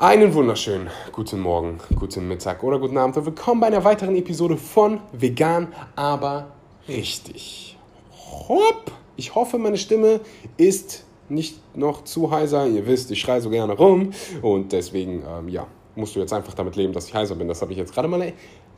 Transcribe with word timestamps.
Einen 0.00 0.34
wunderschönen 0.34 0.90
guten 1.12 1.38
Morgen, 1.38 1.78
guten 1.94 2.26
Mittag 2.26 2.64
oder 2.64 2.80
guten 2.80 2.98
Abend 2.98 3.16
und 3.16 3.26
willkommen 3.26 3.60
bei 3.60 3.68
einer 3.68 3.84
weiteren 3.84 4.16
Episode 4.16 4.56
von 4.56 4.98
Vegan, 5.12 5.68
aber 5.94 6.48
richtig. 6.88 7.78
Hopp! 8.10 8.90
Ich 9.14 9.36
hoffe, 9.36 9.56
meine 9.56 9.78
Stimme 9.78 10.18
ist 10.56 11.04
nicht 11.28 11.60
noch 11.76 12.02
zu 12.02 12.32
heiser. 12.32 12.66
Ihr 12.66 12.88
wisst, 12.88 13.12
ich 13.12 13.20
schreie 13.20 13.40
so 13.40 13.50
gerne 13.50 13.74
rum 13.74 14.10
und 14.42 14.72
deswegen, 14.72 15.22
ähm, 15.28 15.48
ja, 15.48 15.68
musst 15.94 16.16
du 16.16 16.20
jetzt 16.20 16.32
einfach 16.32 16.54
damit 16.54 16.74
leben, 16.74 16.92
dass 16.92 17.06
ich 17.06 17.14
heiser 17.14 17.36
bin. 17.36 17.46
Das 17.46 17.62
habe 17.62 17.70
ich 17.70 17.78
jetzt 17.78 17.94
gerade 17.94 18.08
mal 18.08 18.32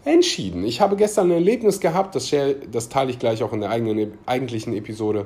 entschieden. 0.05 0.64
Ich 0.64 0.83
habe 0.83 0.96
gestern 0.96 1.29
ein 1.29 1.37
Erlebnis 1.37 1.80
gehabt, 1.80 2.14
das, 2.14 2.30
das 2.71 2.91
teile 2.91 3.11
ich 3.11 3.19
gleich 3.19 3.43
auch 3.43 3.55
in 3.55 3.61
der 3.61 3.71
eigenen, 3.71 4.19
eigentlichen 4.27 4.75
Episode, 4.75 5.25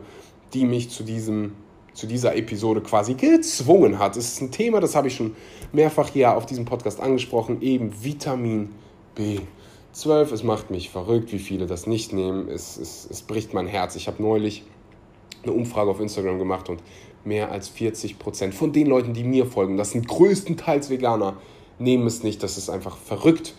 die 0.55 0.67
mich 0.67 0.89
zu 0.89 1.03
diesem 1.03 1.55
zu 1.93 2.07
dieser 2.07 2.37
Episode 2.37 2.81
quasi 2.81 3.15
gezwungen 3.15 3.99
hat. 3.99 4.17
Es 4.17 4.33
ist 4.33 4.41
ein 4.41 4.51
Thema, 4.51 4.81
das 4.81 4.95
habe 4.95 5.09
ich 5.09 5.17
schon 5.17 5.35
mehrfach 5.73 6.09
hier 6.09 6.37
auf 6.37 6.47
diesem 6.47 6.65
Podcast 6.65 7.01
angesprochen, 7.01 7.63
eben 7.63 7.93
Vitamin 8.03 8.71
B12. 9.17 10.33
Es 10.33 10.43
macht 10.43 10.71
mich 10.71 10.91
verrückt, 10.91 11.33
wie 11.33 11.39
viele 11.39 11.67
das 11.67 11.87
nicht 11.87 12.13
nehmen. 12.13 12.49
Es, 12.49 12.77
es, 12.77 13.07
es 13.11 13.23
bricht 13.23 13.55
mein 13.55 13.67
Herz. 13.67 13.97
Ich 13.97 14.07
habe 14.07 14.23
neulich 14.23 14.65
eine 15.43 15.53
Umfrage 15.53 15.91
auf 15.91 16.01
Instagram 16.01 16.39
gemacht 16.39 16.69
und 16.69 16.83
mehr 17.25 17.51
als 17.51 17.69
40 17.69 18.19
Prozent 18.19 18.55
von 18.55 18.73
den 18.73 18.87
Leuten, 18.87 19.13
die 19.13 19.25
mir 19.25 19.47
folgen, 19.47 19.77
das 19.77 19.91
sind 19.91 20.09
größtenteils 20.09 20.91
Veganer, 20.91 21.37
nehmen 21.79 22.07
es 22.07 22.23
nicht. 22.23 22.43
Das 22.43 22.59
ist 22.59 22.71
einfach 22.71 22.97
verrückt. 22.97 23.55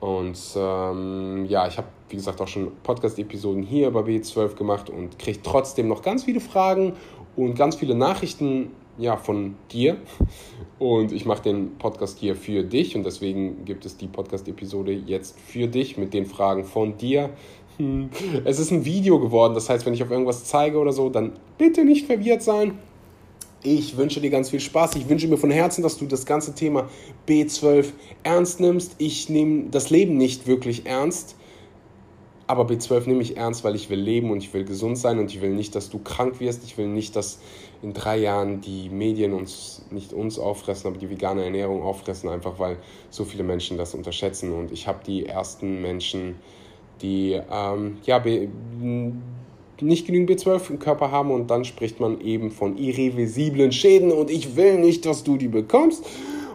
Und 0.00 0.38
ähm, 0.56 1.46
ja, 1.48 1.66
ich 1.66 1.78
habe, 1.78 1.88
wie 2.10 2.16
gesagt, 2.16 2.40
auch 2.40 2.48
schon 2.48 2.70
Podcast-Episoden 2.82 3.62
hier 3.62 3.90
bei 3.90 4.00
B12 4.00 4.54
gemacht 4.54 4.90
und 4.90 5.18
kriege 5.18 5.40
trotzdem 5.42 5.88
noch 5.88 6.02
ganz 6.02 6.24
viele 6.24 6.40
Fragen 6.40 6.92
und 7.36 7.54
ganz 7.54 7.76
viele 7.76 7.94
Nachrichten 7.94 8.70
ja, 8.98 9.16
von 9.16 9.56
dir. 9.70 9.98
Und 10.78 11.12
ich 11.12 11.26
mache 11.26 11.42
den 11.42 11.76
Podcast 11.78 12.18
hier 12.18 12.34
für 12.34 12.62
dich 12.62 12.96
und 12.96 13.04
deswegen 13.04 13.64
gibt 13.64 13.84
es 13.84 13.96
die 13.96 14.06
Podcast-Episode 14.06 14.92
jetzt 14.92 15.38
für 15.38 15.68
dich 15.68 15.96
mit 15.96 16.14
den 16.14 16.26
Fragen 16.26 16.64
von 16.64 16.96
dir. 16.96 17.30
Hm. 17.76 18.08
Es 18.44 18.58
ist 18.58 18.70
ein 18.70 18.84
Video 18.84 19.20
geworden, 19.20 19.54
das 19.54 19.68
heißt, 19.68 19.84
wenn 19.84 19.94
ich 19.94 20.02
auf 20.02 20.10
irgendwas 20.10 20.44
zeige 20.44 20.78
oder 20.78 20.92
so, 20.92 21.10
dann 21.10 21.32
bitte 21.58 21.84
nicht 21.84 22.06
verwirrt 22.06 22.42
sein. 22.42 22.78
Ich 23.62 23.96
wünsche 23.96 24.20
dir 24.20 24.30
ganz 24.30 24.50
viel 24.50 24.60
Spaß. 24.60 24.94
Ich 24.94 25.08
wünsche 25.08 25.26
mir 25.26 25.38
von 25.38 25.50
Herzen, 25.50 25.82
dass 25.82 25.98
du 25.98 26.06
das 26.06 26.24
ganze 26.24 26.54
Thema 26.54 26.88
B12 27.26 27.86
ernst 28.22 28.60
nimmst. 28.60 28.94
Ich 28.98 29.28
nehme 29.28 29.64
das 29.70 29.90
Leben 29.90 30.16
nicht 30.16 30.46
wirklich 30.46 30.86
ernst 30.86 31.36
aber 32.46 32.64
B12 32.64 33.08
nehme 33.08 33.22
ich 33.22 33.36
ernst, 33.36 33.64
weil 33.64 33.74
ich 33.74 33.90
will 33.90 33.98
leben 33.98 34.30
und 34.30 34.38
ich 34.38 34.54
will 34.54 34.64
gesund 34.64 34.98
sein 34.98 35.18
und 35.18 35.32
ich 35.32 35.40
will 35.40 35.50
nicht, 35.50 35.74
dass 35.74 35.90
du 35.90 35.98
krank 35.98 36.38
wirst. 36.38 36.64
Ich 36.64 36.78
will 36.78 36.86
nicht, 36.86 37.16
dass 37.16 37.40
in 37.82 37.92
drei 37.92 38.18
Jahren 38.18 38.60
die 38.60 38.88
Medien 38.88 39.32
uns, 39.32 39.84
nicht 39.90 40.12
uns 40.12 40.38
auffressen, 40.38 40.88
aber 40.88 40.98
die 40.98 41.10
vegane 41.10 41.44
Ernährung 41.44 41.82
auffressen, 41.82 42.28
einfach 42.28 42.58
weil 42.58 42.76
so 43.10 43.24
viele 43.24 43.42
Menschen 43.42 43.76
das 43.76 43.94
unterschätzen. 43.94 44.52
Und 44.52 44.70
ich 44.70 44.86
habe 44.86 45.00
die 45.04 45.26
ersten 45.26 45.82
Menschen, 45.82 46.36
die 47.02 47.40
ähm, 47.50 47.98
ja, 48.04 48.22
nicht 49.80 50.06
genügend 50.06 50.30
B12 50.30 50.70
im 50.70 50.78
Körper 50.78 51.10
haben 51.10 51.30
und 51.30 51.50
dann 51.50 51.64
spricht 51.64 52.00
man 52.00 52.20
eben 52.20 52.50
von 52.50 52.78
irreversiblen 52.78 53.72
Schäden 53.72 54.12
und 54.12 54.30
ich 54.30 54.56
will 54.56 54.78
nicht, 54.78 55.04
dass 55.04 55.24
du 55.24 55.36
die 55.36 55.48
bekommst. 55.48 56.04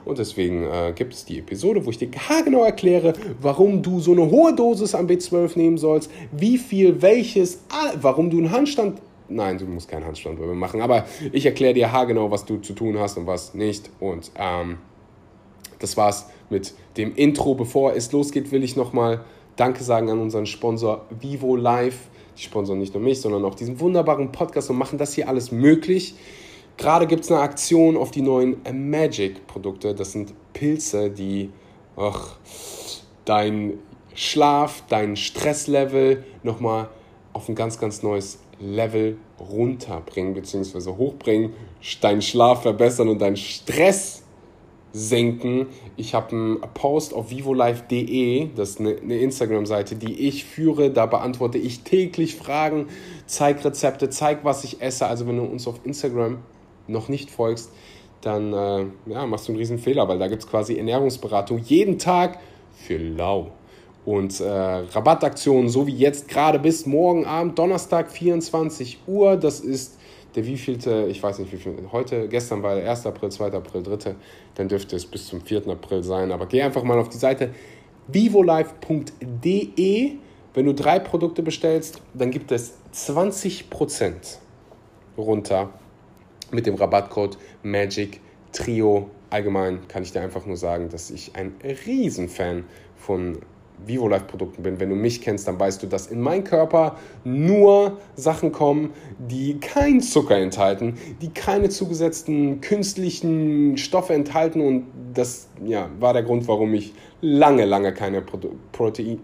Und 0.05 0.17
deswegen 0.17 0.63
äh, 0.63 0.93
gibt 0.95 1.13
es 1.13 1.25
die 1.25 1.39
Episode, 1.39 1.85
wo 1.85 1.89
ich 1.89 1.97
dir 1.97 2.09
genau 2.43 2.63
erkläre, 2.63 3.13
warum 3.41 3.81
du 3.81 3.99
so 3.99 4.11
eine 4.11 4.29
hohe 4.29 4.53
Dosis 4.53 4.95
an 4.95 5.07
B12 5.07 5.57
nehmen 5.57 5.77
sollst, 5.77 6.11
wie 6.31 6.57
viel, 6.57 7.01
welches, 7.01 7.63
warum 8.01 8.29
du 8.29 8.37
einen 8.37 8.51
Handstand 8.51 9.01
Nein, 9.33 9.57
du 9.57 9.65
musst 9.65 9.87
keinen 9.87 10.05
Handstand 10.05 10.39
machen, 10.57 10.81
aber 10.81 11.05
ich 11.31 11.45
erkläre 11.45 11.73
dir 11.73 11.93
haargenau, 11.93 12.31
was 12.31 12.43
du 12.43 12.57
zu 12.57 12.73
tun 12.73 12.99
hast 12.99 13.17
und 13.17 13.27
was 13.27 13.53
nicht. 13.53 13.89
Und 14.01 14.29
ähm, 14.35 14.77
das 15.79 15.95
war's 15.95 16.29
mit 16.49 16.73
dem 16.97 17.15
Intro. 17.15 17.55
Bevor 17.55 17.95
es 17.95 18.11
losgeht, 18.11 18.51
will 18.51 18.61
ich 18.61 18.75
nochmal 18.75 19.23
Danke 19.55 19.83
sagen 19.83 20.09
an 20.09 20.19
unseren 20.19 20.45
Sponsor 20.45 21.05
Vivo 21.21 21.55
Live. 21.55 22.09
Die 22.37 22.43
sponsern 22.43 22.79
nicht 22.79 22.93
nur 22.93 23.03
mich, 23.03 23.21
sondern 23.21 23.45
auch 23.45 23.55
diesen 23.55 23.79
wunderbaren 23.79 24.31
Podcast 24.31 24.69
und 24.69 24.77
machen 24.77 24.97
das 24.97 25.13
hier 25.13 25.29
alles 25.29 25.51
möglich. 25.51 26.15
Gerade 26.77 27.07
gibt 27.07 27.23
es 27.23 27.31
eine 27.31 27.41
Aktion 27.41 27.97
auf 27.97 28.11
die 28.11 28.21
neuen 28.21 28.57
Magic-Produkte. 28.89 29.93
Das 29.93 30.11
sind 30.11 30.33
Pilze, 30.53 31.09
die 31.09 31.51
ach, 31.95 32.37
dein 33.25 33.79
Schlaf, 34.13 34.83
dein 34.89 35.15
Stresslevel 35.15 36.23
nochmal 36.43 36.89
auf 37.33 37.47
ein 37.47 37.55
ganz, 37.55 37.79
ganz 37.79 38.03
neues 38.03 38.39
Level 38.59 39.17
runterbringen 39.39 40.33
bzw. 40.33 40.91
hochbringen, 40.91 41.53
deinen 42.01 42.21
Schlaf 42.21 42.63
verbessern 42.63 43.09
und 43.09 43.19
deinen 43.19 43.37
Stress 43.37 44.23
senken. 44.93 45.67
Ich 45.95 46.13
habe 46.13 46.31
einen 46.31 46.61
Post 46.73 47.13
auf 47.13 47.31
vivolife.de, 47.31 48.49
das 48.55 48.71
ist 48.71 48.79
eine, 48.81 48.91
Instagram-Seite, 48.91 49.95
die 49.95 50.27
ich 50.27 50.45
führe. 50.45 50.91
Da 50.91 51.05
beantworte 51.05 51.57
ich 51.57 51.81
täglich 51.81 52.35
Fragen, 52.35 52.87
zeige 53.25 53.65
Rezepte, 53.65 54.09
zeige, 54.09 54.41
was 54.43 54.63
ich 54.63 54.81
esse. 54.81 55.07
Also 55.07 55.27
wenn 55.27 55.37
du 55.37 55.43
uns 55.43 55.67
auf 55.67 55.79
Instagram 55.85 56.39
noch 56.91 57.09
nicht 57.09 57.31
folgst, 57.31 57.71
dann 58.21 58.53
äh, 58.53 58.85
ja, 59.07 59.25
machst 59.25 59.47
du 59.47 59.51
einen 59.51 59.59
riesen 59.59 59.79
Fehler, 59.79 60.07
weil 60.07 60.19
da 60.19 60.27
gibt 60.27 60.43
es 60.43 60.49
quasi 60.49 60.77
Ernährungsberatung 60.77 61.57
jeden 61.59 61.97
Tag 61.97 62.39
für 62.73 62.97
lau. 62.97 63.51
Und 64.05 64.39
äh, 64.39 64.47
Rabattaktionen, 64.49 65.69
so 65.69 65.85
wie 65.85 65.95
jetzt 65.95 66.27
gerade 66.27 66.59
bis 66.59 66.85
morgen 66.85 67.25
Abend, 67.25 67.57
Donnerstag, 67.59 68.11
24 68.11 68.99
Uhr. 69.07 69.37
Das 69.37 69.59
ist 69.59 69.97
der 70.35 70.45
wievielte, 70.45 71.07
ich 71.09 71.21
weiß 71.21 71.39
nicht 71.39 71.51
wie 71.51 71.57
viel, 71.57 71.75
heute, 71.91 72.27
gestern 72.27 72.63
war 72.63 72.75
der 72.75 72.89
1. 72.89 73.05
April, 73.05 73.29
2. 73.29 73.51
April, 73.53 73.83
3. 73.83 74.15
Dann 74.55 74.67
dürfte 74.67 74.95
es 74.95 75.05
bis 75.05 75.27
zum 75.27 75.41
4. 75.41 75.67
April 75.67 76.03
sein. 76.03 76.31
Aber 76.31 76.47
geh 76.47 76.61
einfach 76.61 76.83
mal 76.83 76.97
auf 76.97 77.09
die 77.09 77.17
Seite 77.17 77.51
vivolife.de. 78.07 78.71
Wenn 80.53 80.65
du 80.65 80.73
drei 80.73 80.99
Produkte 80.99 81.43
bestellst, 81.43 82.01
dann 82.13 82.29
gibt 82.31 82.51
es 82.51 82.73
20% 82.93 84.37
runter 85.17 85.69
mit 86.51 86.65
dem 86.65 86.75
Rabattcode 86.75 87.37
Magic 87.63 88.19
Trio. 88.51 89.09
Allgemein 89.29 89.87
kann 89.87 90.03
ich 90.03 90.11
dir 90.11 90.21
einfach 90.21 90.45
nur 90.45 90.57
sagen, 90.57 90.89
dass 90.89 91.09
ich 91.09 91.35
ein 91.35 91.53
Riesenfan 91.85 92.65
von 92.97 93.39
VivoLife-Produkten 93.85 94.63
bin. 94.63 94.79
Wenn 94.79 94.89
du 94.89 94.95
mich 94.95 95.21
kennst, 95.21 95.47
dann 95.47 95.59
weißt 95.59 95.81
du, 95.81 95.87
dass 95.87 96.07
in 96.07 96.21
meinen 96.21 96.43
Körper 96.43 96.97
nur 97.23 97.97
Sachen 98.15 98.51
kommen, 98.51 98.91
die 99.17 99.59
keinen 99.59 100.01
Zucker 100.01 100.37
enthalten, 100.37 100.97
die 101.21 101.29
keine 101.29 101.69
zugesetzten 101.69 102.61
künstlichen 102.61 103.77
Stoffe 103.77 104.13
enthalten. 104.13 104.61
Und 104.61 104.85
das 105.13 105.47
ja, 105.65 105.89
war 105.99 106.13
der 106.13 106.23
Grund, 106.23 106.47
warum 106.47 106.73
ich 106.73 106.93
lange, 107.21 107.65
lange 107.65 107.93
keine 107.93 108.21
Prote 108.21 108.49
Protein, 108.71 109.19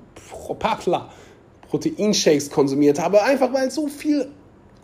Proteinshakes 1.70 2.50
konsumiert 2.50 3.00
habe. 3.00 3.24
Einfach 3.24 3.54
weil 3.54 3.70
so 3.72 3.88
viel 3.88 4.28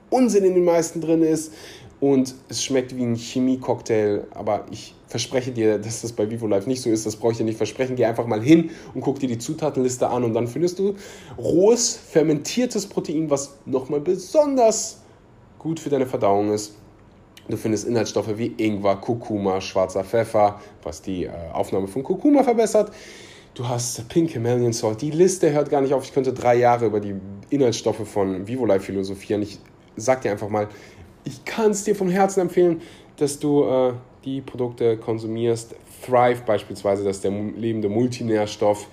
Unsinn 0.10 0.44
in 0.44 0.54
den 0.54 0.66
meisten 0.66 1.02
drin 1.02 1.24
ist 1.24 1.54
und 2.03 2.36
es 2.50 2.62
schmeckt 2.62 2.97
wie 2.97 3.03
ein 3.03 3.16
Chemie-Cocktail, 3.16 4.28
aber 4.31 4.66
ich 4.72 4.94
verspreche 5.08 5.52
dir, 5.52 5.80
dass 5.80 6.02
das 6.02 6.12
bei 6.12 6.30
Vivo 6.30 6.47
Life 6.47 6.68
nicht 6.68 6.81
so 6.81 6.90
ist. 6.90 7.06
Das 7.06 7.16
brauche 7.16 7.31
ich 7.31 7.38
dir 7.38 7.46
nicht 7.46 7.56
versprechen. 7.56 7.96
Geh 7.96 8.03
einfach 8.03 8.28
mal 8.28 8.44
hin 8.44 8.72
und 8.94 9.00
guck 9.00 9.19
dir 9.19 9.30
die 9.30 9.38
Zutatenliste 9.38 10.09
an 10.09 10.25
und 10.25 10.34
dann 10.34 10.47
findest 10.47 10.80
du 10.80 10.96
rohes, 11.38 11.96
fermentiertes 11.96 12.88
Protein, 12.88 13.30
was 13.30 13.56
nochmal 13.66 14.02
besonders 14.02 15.00
gut 15.58 15.80
für 15.80 15.90
deine 15.90 16.06
Verdauung 16.06 16.52
ist. 16.52 16.75
Du 17.47 17.56
findest 17.56 17.88
Inhaltsstoffe 17.88 18.38
wie 18.38 18.47
Ingwer, 18.58 18.97
Kurkuma, 18.97 19.62
schwarzer 19.62 20.03
Pfeffer, 20.03 20.59
was 20.84 21.02
die 21.02 21.24
äh, 21.24 21.31
Aufnahme 21.53 21.88
von 21.88 22.03
Kurkuma 22.03 22.44
verbessert. 22.44 22.92
Du 23.53 23.66
hast 23.69 24.09
Pink 24.09 24.31
Himalayan 24.31 24.74
Salt. 24.74 25.02
Die 25.02 25.12
Liste 25.12 25.53
hört 25.53 25.69
gar 25.69 25.80
nicht 25.80 25.94
auf. 25.94 26.03
Ich 26.03 26.13
könnte 26.13 26.34
drei 26.34 26.56
Jahre 26.56 26.86
über 26.86 27.00
die 27.00 27.16
Inhaltsstoffe 27.50 28.06
von 28.06 28.46
Vivo 28.46 28.66
Life 28.66 28.88
philosophieren. 28.88 29.42
Ich 29.42 29.58
sag 29.96 30.22
dir 30.22 30.31
einfach 30.31 30.50
mal, 30.50 30.68
ich 31.25 31.45
kann 31.45 31.72
es 31.72 31.84
dir 31.84 31.95
vom 31.95 32.09
Herzen 32.09 32.41
empfehlen, 32.41 32.81
dass 33.17 33.39
du 33.39 33.63
äh, 33.63 33.94
die 34.25 34.41
Produkte 34.41 34.97
konsumierst. 34.97 35.75
Thrive 36.06 36.42
beispielsweise, 36.45 37.03
das 37.03 37.18
ist 37.18 37.24
der 37.24 37.31
lebende 37.31 37.89
Multinährstoff. 37.89 38.88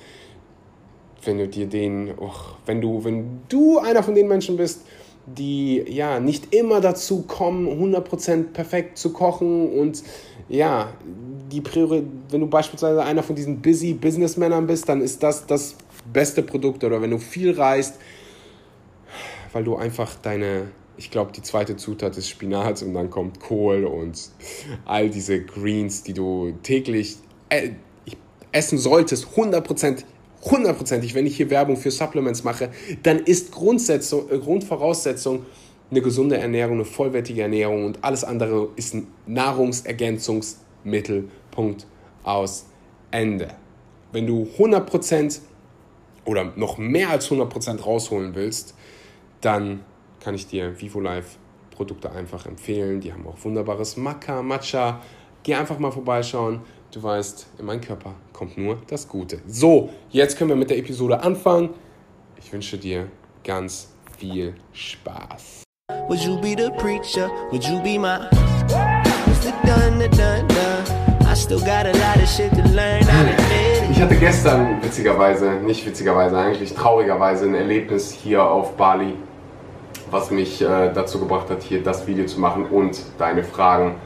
Wenn 1.25 1.39
du 1.39 1.49
dir 1.49 1.67
den, 1.67 2.15
oh, 2.19 2.31
wenn 2.67 2.81
du, 2.81 3.05
wenn 3.05 3.41
du 3.49 3.79
einer 3.79 4.03
von 4.03 4.15
den 4.15 4.29
Menschen 4.29 4.57
bist, 4.57 4.83
die 5.27 5.85
ja 5.89 6.19
nicht 6.19 6.55
immer 6.55 6.81
dazu 6.81 7.23
kommen, 7.23 7.69
100% 7.69 8.53
perfekt 8.53 8.97
zu 8.97 9.13
kochen 9.13 9.71
und 9.71 10.03
ja, 10.49 10.93
die 11.53 11.61
Priori 11.61 12.05
wenn 12.31 12.41
du 12.41 12.47
beispielsweise 12.47 13.03
einer 13.03 13.23
von 13.23 13.37
diesen 13.37 13.61
busy 13.61 13.93
Businessmännern 13.93 14.67
bist, 14.67 14.89
dann 14.89 15.01
ist 15.01 15.23
das 15.23 15.47
das 15.47 15.77
beste 16.13 16.43
Produkt 16.43 16.83
oder 16.85 17.03
wenn 17.03 17.11
du 17.11 17.19
viel 17.19 17.53
reist, 17.53 17.97
weil 19.53 19.65
du 19.65 19.77
einfach 19.77 20.15
deine 20.17 20.69
ich 21.01 21.11
glaube, 21.11 21.33
die 21.33 21.41
zweite 21.41 21.79
Zutat 21.79 22.19
ist 22.19 22.29
Spinat 22.29 22.83
und 22.83 22.93
dann 22.93 23.09
kommt 23.09 23.41
Kohl 23.41 23.87
und 23.87 24.29
all 24.85 25.09
diese 25.09 25.43
Greens, 25.43 26.03
die 26.03 26.13
du 26.13 26.53
täglich 26.63 27.17
äh, 27.49 27.71
essen 28.53 28.77
solltest, 28.77 29.29
100%, 29.35 30.05
hundertprozentig, 30.43 31.15
wenn 31.15 31.25
ich 31.25 31.39
hier 31.39 31.49
Werbung 31.49 31.79
für 31.79 31.91
Supplements 31.91 32.45
mache, 32.45 32.69
dann 33.03 33.19
ist 33.19 33.51
Grundsetzung, 33.51 34.31
äh, 34.31 34.37
Grundvoraussetzung 34.39 35.47
eine 35.91 36.03
gesunde 36.03 36.37
Ernährung, 36.37 36.75
eine 36.75 36.85
vollwertige 36.85 37.41
Ernährung 37.43 37.87
und 37.87 38.05
alles 38.05 38.23
andere 38.23 38.69
ist 38.77 38.93
ein 38.95 39.07
Nahrungsergänzungsmittel. 39.27 41.31
Punkt 41.51 41.87
aus 42.25 42.67
Ende. 43.11 43.49
Wenn 44.13 44.27
du 44.27 44.47
100% 44.59 45.41
oder 46.27 46.53
noch 46.57 46.77
mehr 46.77 47.09
als 47.09 47.31
100% 47.31 47.81
rausholen 47.81 48.35
willst, 48.35 48.75
dann 49.41 49.81
kann 50.21 50.35
ich 50.35 50.47
dir 50.47 50.81
VivoLife 50.81 51.39
Produkte 51.71 52.13
einfach 52.13 52.47
empfehlen. 52.47 53.01
Die 53.01 53.13
haben 53.13 53.27
auch 53.27 53.37
wunderbares 53.43 53.97
Maca, 53.97 54.43
Matcha. 54.43 55.01
Geh 55.43 55.55
einfach 55.55 55.79
mal 55.79 55.91
vorbeischauen. 55.91 56.61
Du 56.93 57.03
weißt, 57.03 57.47
in 57.59 57.65
meinen 57.65 57.81
Körper 57.81 58.15
kommt 58.33 58.59
nur 58.59 58.79
das 58.89 59.09
Gute. 59.09 59.41
So, 59.47 59.91
jetzt 60.11 60.37
können 60.37 60.51
wir 60.51 60.57
mit 60.57 60.71
der 60.71 60.79
Episode 60.79 61.23
anfangen. 61.23 61.71
Ich 62.37 62.53
wünsche 62.53 62.77
dir 62.77 63.09
ganz 63.45 63.93
viel 64.19 64.55
Spaß. 64.73 65.63
Would 66.09 66.21
you 66.21 66.41
be 66.41 66.55
the 66.57 66.71
preacher? 66.79 67.31
Would 67.51 67.65
you 67.65 67.81
be 67.83 67.99
my 67.99 68.19
ich 73.91 74.01
hatte 74.01 74.17
gestern, 74.17 74.83
witzigerweise, 74.83 75.53
nicht 75.65 75.87
witzigerweise, 75.87 76.39
eigentlich 76.39 76.75
traurigerweise, 76.75 77.45
ein 77.47 77.55
Erlebnis 77.55 78.13
hier 78.13 78.45
auf 78.45 78.77
Bali, 78.77 79.15
was 80.11 80.31
mich 80.31 80.63
äh, 80.63 80.93
dazu 80.93 81.19
gebracht 81.19 81.51
hat, 81.51 81.63
hier 81.63 81.83
das 81.83 82.07
Video 82.07 82.27
zu 82.27 82.41
machen 82.41 82.67
und 82.67 83.01
deine 83.19 83.45
Fragen 83.45 83.97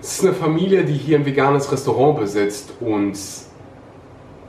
es 0.00 0.18
ist 0.18 0.24
eine 0.24 0.32
Familie, 0.32 0.84
die 0.84 0.92
hier 0.92 1.18
ein 1.18 1.26
veganes 1.26 1.70
Restaurant 1.72 2.20
besitzt 2.20 2.72
und 2.80 3.18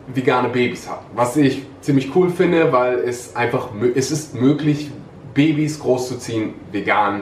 vegane 0.08 0.50
Babys 0.50 0.90
hat. 0.90 1.02
Was 1.16 1.38
ich 1.38 1.64
ziemlich 1.82 2.16
cool 2.16 2.30
finde, 2.30 2.72
weil 2.72 3.00
es 3.00 3.36
einfach 3.36 3.70
es 3.96 4.12
ist 4.12 4.36
möglich, 4.36 4.92
Babys 5.34 5.80
großzuziehen 5.80 6.54
vegan, 6.72 7.22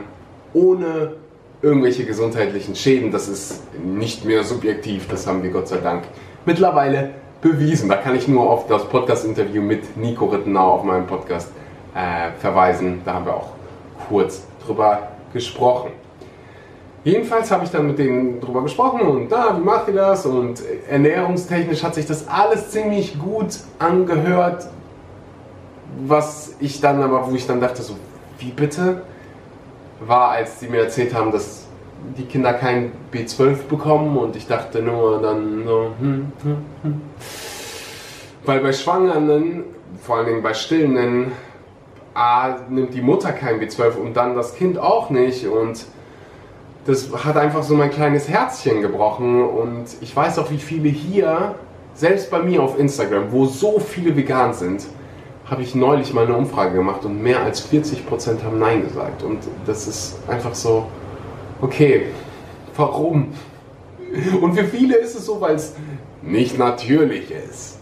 ohne 0.54 1.14
irgendwelche 1.62 2.06
gesundheitlichen 2.06 2.76
Schäden. 2.76 3.12
Das 3.12 3.28
ist 3.28 3.62
nicht 3.84 4.26
mehr 4.26 4.44
subjektiv, 4.44 5.08
das 5.08 5.26
haben 5.26 5.44
wir 5.44 5.52
Gott 5.52 5.68
sei 5.68 5.78
Dank 5.78 6.04
mittlerweile 6.46 7.12
bewiesen. 7.42 7.90
Da 7.90 7.96
kann 7.96 8.16
ich 8.16 8.28
nur 8.28 8.50
auf 8.50 8.68
das 8.68 8.86
Podcast-Interview 8.86 9.62
mit 9.62 9.98
Nico 9.98 10.26
Rittenau 10.26 10.74
auf 10.74 10.84
meinem 10.84 11.08
Podcast 11.08 11.50
äh, 11.98 12.32
verweisen. 12.40 13.02
Da 13.04 13.16
haben 13.16 13.26
wir 13.26 13.36
auch 13.36 13.50
kurz 14.08 14.44
drüber 14.66 15.08
gesprochen. 15.34 15.92
Jedenfalls 17.04 17.52
habe 17.52 17.64
ich 17.64 17.72
dann 17.72 17.88
mit 17.88 17.98
denen 18.00 18.42
drüber 18.42 18.62
gesprochen 18.62 19.02
und 19.02 19.32
da, 19.32 19.58
wie 19.58 19.64
macht 19.64 19.88
ihr 19.88 19.94
das? 19.94 20.26
Und 20.26 20.62
ernährungstechnisch 20.90 21.84
hat 21.84 21.96
sich 21.96 22.06
das 22.06 22.28
alles 22.28 22.72
ziemlich 22.72 23.18
gut 23.18 23.60
angehört. 23.80 24.68
Was 26.06 26.56
ich 26.60 26.82
dann 26.82 27.02
aber, 27.02 27.30
wo 27.30 27.34
ich 27.34 27.48
dann 27.48 27.62
dachte, 27.62 27.82
so, 27.82 27.96
wie 28.40 28.52
bitte? 28.52 29.04
War, 30.06 30.32
als 30.32 30.60
sie 30.60 30.68
mir 30.68 30.82
erzählt 30.82 31.14
haben, 31.14 31.32
dass 31.32 31.66
die 32.18 32.26
Kinder 32.26 32.54
kein 32.54 32.92
B12 33.12 33.64
bekommen 33.70 34.18
und 34.18 34.36
ich 34.36 34.46
dachte 34.46 34.82
nur 34.82 35.22
dann 35.22 35.64
so, 35.66 35.92
hm, 36.00 36.32
hm, 36.44 36.58
hm. 36.84 37.02
Weil 38.46 38.60
bei 38.60 38.74
Schwangeren, 38.74 39.64
vor 40.04 40.18
allen 40.18 40.28
Dingen 40.28 40.44
bei 40.44 40.54
Stillenden, 40.54 41.32
A, 42.18 42.58
nimmt 42.70 42.94
die 42.94 43.02
Mutter 43.02 43.32
kein 43.32 43.60
B12 43.62 43.96
und 43.96 44.18
dann 44.18 44.36
das 44.36 44.56
Kind 44.56 44.80
auch 44.80 45.10
nicht 45.12 45.46
und 45.46 45.86
das 46.86 47.10
hat 47.24 47.38
einfach 47.38 47.64
so 47.64 47.76
mein 47.76 47.92
kleines 47.92 48.28
Herzchen 48.28 48.82
gebrochen 48.82 49.44
und 49.44 49.86
ich 50.02 50.16
weiß 50.16 50.40
auch, 50.40 50.50
wie 50.50 50.58
viele 50.58 50.90
hier, 50.90 51.56
selbst 51.94 52.32
bei 52.32 52.40
mir 52.42 52.64
auf 52.64 52.80
Instagram, 52.80 53.32
wo 53.32 53.46
so 53.46 53.80
viele 53.80 54.16
vegan 54.16 54.54
sind, 54.54 54.88
habe 55.46 55.62
ich 55.62 55.76
neulich 55.76 56.14
mal 56.14 56.26
eine 56.26 56.36
Umfrage 56.36 56.76
gemacht 56.76 57.06
und 57.06 57.22
mehr 57.22 57.42
als 57.42 57.72
40% 57.72 58.44
haben 58.44 58.60
Nein 58.60 58.84
gesagt. 58.84 59.24
Und 59.24 59.40
das 59.66 59.88
ist 59.88 60.18
einfach 60.28 60.56
so, 60.56 60.88
okay, 61.62 62.08
warum? 62.76 63.34
Und 64.42 64.56
für 64.56 64.66
viele 64.66 64.98
ist 64.98 65.16
es 65.16 65.26
so, 65.26 65.40
weil 65.40 65.56
es 65.56 65.76
nicht 66.22 66.58
natürlich 66.58 67.32
ist. 67.32 67.80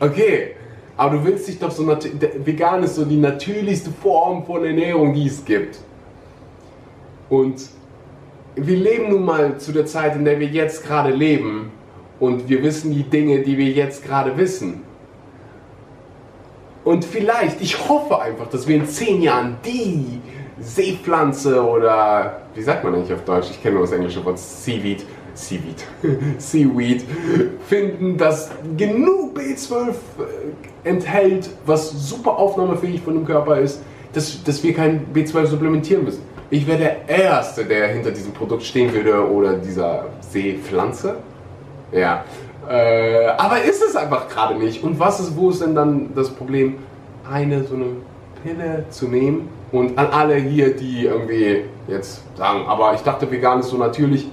Okay, 0.00 0.56
aber 0.96 1.16
du 1.16 1.24
willst 1.24 1.48
dich 1.48 1.58
doch 1.58 1.70
so, 1.70 1.86
vegan 1.86 2.82
ist 2.84 2.94
so 2.94 3.04
die 3.04 3.16
natürlichste 3.16 3.90
Form 3.90 4.44
von 4.44 4.64
Ernährung, 4.64 5.12
die 5.12 5.26
es 5.26 5.44
gibt. 5.44 5.78
Und 7.28 7.68
wir 8.54 8.76
leben 8.76 9.10
nun 9.10 9.24
mal 9.24 9.58
zu 9.58 9.72
der 9.72 9.86
Zeit, 9.86 10.14
in 10.14 10.24
der 10.24 10.38
wir 10.38 10.46
jetzt 10.46 10.86
gerade 10.86 11.10
leben. 11.10 11.72
Und 12.20 12.48
wir 12.48 12.62
wissen 12.62 12.92
die 12.92 13.02
Dinge, 13.02 13.42
die 13.42 13.58
wir 13.58 13.70
jetzt 13.70 14.04
gerade 14.04 14.36
wissen. 14.36 14.82
Und 16.84 17.04
vielleicht, 17.04 17.60
ich 17.60 17.88
hoffe 17.88 18.20
einfach, 18.20 18.46
dass 18.48 18.68
wir 18.68 18.76
in 18.76 18.86
zehn 18.86 19.22
Jahren 19.22 19.56
die 19.64 20.20
Seepflanze 20.60 21.64
oder, 21.64 22.42
wie 22.54 22.62
sagt 22.62 22.84
man 22.84 22.94
eigentlich 22.94 23.12
auf 23.12 23.24
Deutsch? 23.24 23.50
Ich 23.50 23.62
kenne 23.62 23.76
nur 23.76 23.84
das 23.84 23.92
englische 23.92 24.24
Wort 24.24 24.38
Seaweed. 24.38 25.04
Seaweed. 25.34 25.84
Seaweed. 26.38 27.04
Finden, 27.68 28.16
das 28.16 28.50
genug 28.76 29.36
B12 29.36 29.88
äh, 29.88 30.88
enthält, 30.88 31.50
was 31.66 31.90
super 32.08 32.38
aufnahmefähig 32.38 33.02
von 33.02 33.14
dem 33.14 33.26
Körper 33.26 33.58
ist, 33.58 33.82
dass, 34.12 34.42
dass 34.44 34.62
wir 34.62 34.74
kein 34.74 35.06
B12 35.12 35.46
supplementieren 35.46 36.04
müssen. 36.04 36.22
Ich 36.50 36.66
wäre 36.66 36.78
der 36.78 37.08
Erste, 37.08 37.64
der 37.64 37.88
hinter 37.88 38.10
diesem 38.10 38.32
Produkt 38.32 38.62
stehen 38.62 38.92
würde 38.92 39.28
oder 39.28 39.54
dieser 39.54 40.06
Seepflanze. 40.20 41.16
Ja. 41.90 42.24
Äh, 42.68 43.26
aber 43.36 43.62
ist 43.62 43.82
es 43.82 43.96
einfach 43.96 44.28
gerade 44.28 44.54
nicht. 44.54 44.82
Und 44.82 44.98
was 44.98 45.20
ist, 45.20 45.36
wo 45.36 45.50
ist 45.50 45.62
denn 45.62 45.74
dann 45.74 46.14
das 46.14 46.30
Problem, 46.30 46.76
eine 47.28 47.64
so 47.64 47.74
eine 47.74 47.86
Pille 48.42 48.84
zu 48.90 49.08
nehmen? 49.08 49.48
Und 49.72 49.98
an 49.98 50.06
alle 50.06 50.36
hier, 50.36 50.76
die 50.76 51.06
irgendwie 51.06 51.64
jetzt 51.88 52.22
sagen, 52.36 52.66
aber 52.66 52.94
ich 52.94 53.00
dachte, 53.00 53.30
vegan 53.30 53.60
ist 53.60 53.70
so 53.70 53.76
natürlich. 53.76 54.28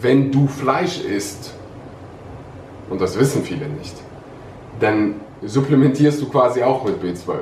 Wenn 0.00 0.30
du 0.32 0.46
Fleisch 0.46 1.00
isst, 1.00 1.54
und 2.88 3.00
das 3.00 3.18
wissen 3.18 3.42
viele 3.42 3.68
nicht, 3.68 3.94
dann 4.80 5.16
supplementierst 5.42 6.20
du 6.20 6.28
quasi 6.28 6.62
auch 6.62 6.84
mit 6.84 7.02
B12. 7.02 7.34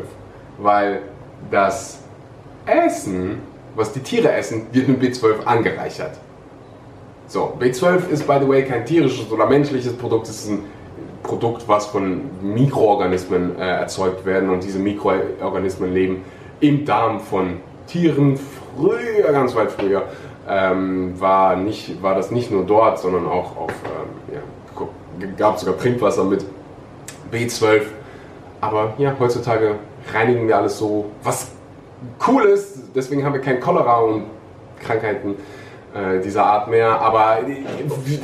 Weil 0.58 1.02
das 1.50 2.00
Essen, 2.66 3.38
was 3.74 3.92
die 3.92 4.00
Tiere 4.00 4.32
essen, 4.32 4.66
wird 4.72 4.88
mit 4.88 5.02
B12 5.02 5.44
angereichert. 5.44 6.18
So, 7.26 7.56
B12 7.60 8.08
ist 8.08 8.26
by 8.26 8.38
the 8.40 8.48
way 8.48 8.64
kein 8.64 8.84
tierisches 8.84 9.30
oder 9.30 9.46
menschliches 9.46 9.92
Produkt, 9.92 10.28
es 10.28 10.44
ist 10.44 10.50
ein 10.50 10.64
Produkt, 11.22 11.68
was 11.68 11.86
von 11.86 12.22
Mikroorganismen 12.42 13.58
äh, 13.58 13.80
erzeugt 13.80 14.24
werden 14.24 14.48
und 14.50 14.64
diese 14.64 14.78
Mikroorganismen 14.78 15.92
leben 15.92 16.24
im 16.60 16.84
Darm 16.84 17.20
von 17.20 17.58
Tieren. 17.86 18.38
Früher, 18.76 19.30
ganz 19.32 19.54
weit 19.54 19.70
früher, 19.70 20.04
ähm, 20.48 21.20
war, 21.20 21.56
nicht, 21.56 22.02
war 22.02 22.14
das 22.14 22.30
nicht 22.30 22.50
nur 22.50 22.64
dort, 22.64 22.98
sondern 22.98 23.26
auch 23.26 23.56
auf, 23.56 23.70
ähm, 23.70 24.34
ja, 24.34 25.26
gab 25.36 25.58
sogar 25.58 25.76
Trinkwasser 25.76 26.24
mit 26.24 26.44
B12. 27.32 27.82
Aber 28.60 28.94
ja, 28.98 29.14
heutzutage 29.18 29.76
reinigen 30.12 30.48
wir 30.48 30.56
alles 30.56 30.78
so, 30.78 31.06
was 31.22 31.48
cool 32.26 32.44
ist, 32.44 32.78
deswegen 32.94 33.24
haben 33.24 33.34
wir 33.34 33.40
kein 33.40 33.60
Cholera 33.60 33.98
und 34.00 34.24
Krankheiten 34.80 35.36
äh, 35.94 36.20
dieser 36.20 36.44
Art 36.44 36.68
mehr. 36.68 37.00
Aber 37.00 37.38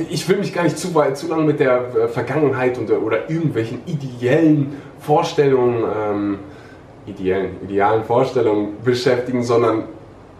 ich 0.09 0.28
will 0.28 0.38
mich 0.38 0.52
gar 0.54 0.62
nicht 0.64 0.78
zu 0.78 0.88
zu 1.14 1.28
lange 1.28 1.45
mit 1.45 1.61
der 1.61 1.95
äh, 1.95 2.09
Vergangenheit 2.09 2.78
und, 2.78 2.90
oder 2.90 3.28
irgendwelchen 3.28 3.83
ideellen 3.87 4.81
Vorstellungen, 5.00 5.85
ähm, 5.97 6.38
ideellen, 7.07 7.57
idealen 7.62 8.04
Vorstellungen 8.04 8.76
beschäftigen, 8.83 9.43
sondern 9.43 9.85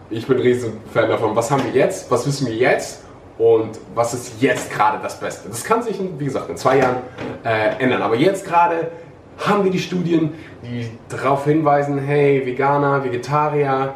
ich 0.09 0.27
bin 0.27 0.37
ein 0.37 0.43
riesen 0.43 0.73
Fan 0.93 1.09
davon. 1.09 1.35
Was 1.35 1.51
haben 1.51 1.63
wir 1.63 1.71
jetzt? 1.71 2.09
Was 2.11 2.27
wissen 2.27 2.47
wir 2.47 2.55
jetzt? 2.55 3.03
Und 3.37 3.71
was 3.93 4.13
ist 4.13 4.41
jetzt 4.41 4.71
gerade 4.71 4.99
das 5.01 5.19
Beste? 5.19 5.49
Das 5.49 5.63
kann 5.63 5.81
sich, 5.83 5.99
wie 6.17 6.25
gesagt, 6.25 6.49
in 6.49 6.57
zwei 6.57 6.77
Jahren 6.79 6.97
äh, 7.43 7.81
ändern. 7.83 8.01
Aber 8.01 8.15
jetzt 8.15 8.45
gerade 8.45 8.91
haben 9.39 9.63
wir 9.65 9.71
die 9.71 9.79
Studien, 9.79 10.33
die 10.63 10.89
darauf 11.09 11.43
hinweisen, 11.45 11.99
hey, 11.99 12.45
Veganer, 12.45 13.03
Vegetarier 13.03 13.93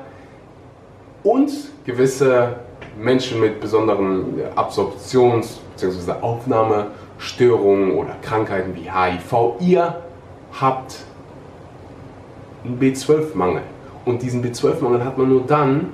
und 1.24 1.52
gewisse 1.86 2.56
Menschen 3.00 3.40
mit 3.40 3.62
besonderen 3.62 4.42
Absorptions- 4.56 5.60
bzw. 5.78 6.12
Aufnahmestörungen 6.22 7.92
oder 7.92 8.16
Krankheiten 8.22 8.76
wie 8.76 8.92
HIV, 8.92 9.56
ihr 9.62 10.02
habt 10.60 10.98
einen 12.66 12.80
B12-Mangel. 12.80 13.62
Und 14.06 14.22
diesen 14.22 14.44
B12-Mangel 14.44 15.06
hat 15.06 15.18
man 15.18 15.30
nur 15.30 15.44
dann, 15.46 15.94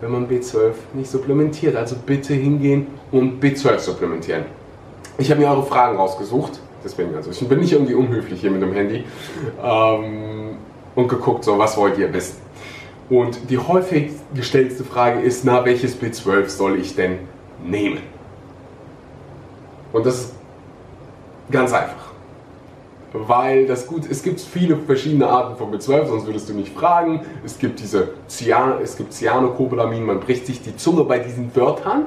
wenn 0.00 0.10
man 0.10 0.28
B12 0.28 0.72
nicht 0.94 1.10
supplementiert. 1.10 1.76
Also 1.76 1.96
bitte 2.04 2.34
hingehen 2.34 2.86
und 3.12 3.42
B12 3.42 3.78
supplementieren. 3.78 4.44
Ich 5.18 5.30
habe 5.30 5.40
mir 5.40 5.48
eure 5.48 5.64
Fragen 5.64 5.96
rausgesucht 5.96 6.60
Deswegen, 6.86 7.16
also 7.16 7.32
ich 7.32 7.48
bin 7.48 7.58
nicht 7.58 7.72
irgendwie 7.72 7.94
unhöflich 7.94 8.40
hier 8.40 8.52
mit 8.52 8.62
dem 8.62 8.72
Handy 8.72 9.04
ähm, 9.60 10.56
und 10.94 11.08
geguckt, 11.08 11.42
so 11.42 11.58
was 11.58 11.76
wollt 11.76 11.98
ihr 11.98 12.12
wissen. 12.12 12.36
Und 13.10 13.50
die 13.50 13.58
häufig 13.58 14.12
gestellte 14.34 14.84
Frage 14.84 15.18
ist, 15.18 15.44
na, 15.44 15.64
welches 15.64 16.00
B12 16.00 16.48
soll 16.48 16.78
ich 16.78 16.94
denn 16.94 17.18
nehmen? 17.64 17.98
Und 19.92 20.06
das 20.06 20.14
ist 20.16 20.34
ganz 21.50 21.72
einfach. 21.72 22.05
Weil 23.26 23.66
das 23.66 23.86
gut, 23.86 24.02
es 24.10 24.22
gibt 24.22 24.40
viele 24.40 24.76
verschiedene 24.76 25.26
Arten 25.26 25.56
von 25.56 25.72
B12, 25.72 26.06
sonst 26.06 26.26
würdest 26.26 26.48
du 26.48 26.54
nicht 26.54 26.72
fragen. 26.72 27.20
Es 27.44 27.58
gibt 27.58 27.80
diese 27.80 28.10
Cyan, 28.28 28.74
es 28.82 28.96
gibt 28.96 29.12
Cyanocobalamin, 29.12 30.04
man 30.04 30.20
bricht 30.20 30.46
sich 30.46 30.62
die 30.62 30.76
Zunge 30.76 31.04
bei 31.04 31.18
diesen 31.18 31.54
Wörtern. 31.54 32.06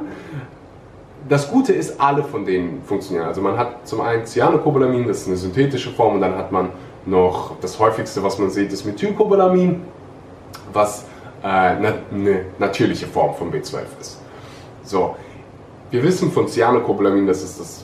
Das 1.28 1.50
Gute 1.52 1.74
ist, 1.74 2.00
alle 2.00 2.24
von 2.24 2.46
denen 2.46 2.82
funktionieren. 2.84 3.28
Also 3.28 3.42
man 3.42 3.58
hat 3.58 3.88
zum 3.88 4.02
einen 4.02 4.26
Cyanocobalamin, 4.26 5.08
das 5.08 5.22
ist 5.22 5.28
eine 5.28 5.38
synthetische 5.38 5.92
Form, 5.92 6.16
und 6.16 6.22
dann 6.22 6.36
hat 6.36 6.52
man 6.52 6.70
noch 7.06 7.60
das 7.62 7.80
häufigste, 7.80 8.24
was 8.24 8.38
man 8.38 8.50
sieht, 8.50 8.72
ist 8.72 8.86
Methylcobalamin, 8.86 9.82
was 10.74 11.06
äh, 11.44 11.48
eine 11.48 12.46
natürliche 12.58 13.08
Form 13.08 13.36
von 13.36 13.52
B12 13.52 13.80
ist. 14.00 14.22
So, 14.84 15.16
wir 15.92 16.04
wissen 16.04 16.32
von 16.32 16.48
Cyanocobalamin, 16.48 17.26
dass 17.28 17.44
es 17.44 17.58
das 17.58 17.84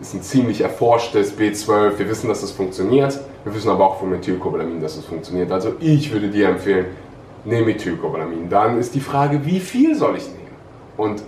ist 0.00 0.14
ein 0.14 0.22
ziemlich 0.22 0.60
erforschtes 0.60 1.38
B12. 1.38 1.98
Wir 1.98 2.08
wissen, 2.08 2.28
dass 2.28 2.42
es 2.42 2.50
funktioniert. 2.52 3.18
Wir 3.44 3.54
wissen 3.54 3.70
aber 3.70 3.86
auch 3.86 3.98
von 3.98 4.10
Methylcobalamin, 4.10 4.80
dass 4.80 4.96
es 4.96 5.04
funktioniert. 5.04 5.50
Also 5.50 5.74
ich 5.80 6.12
würde 6.12 6.28
dir 6.28 6.48
empfehlen, 6.48 6.86
nimm 7.44 7.64
Methylcobalamin. 7.64 8.48
Dann 8.50 8.78
ist 8.78 8.94
die 8.94 9.00
Frage, 9.00 9.44
wie 9.44 9.60
viel 9.60 9.94
soll 9.94 10.16
ich 10.16 10.26
nehmen? 10.26 10.56
Und 10.96 11.22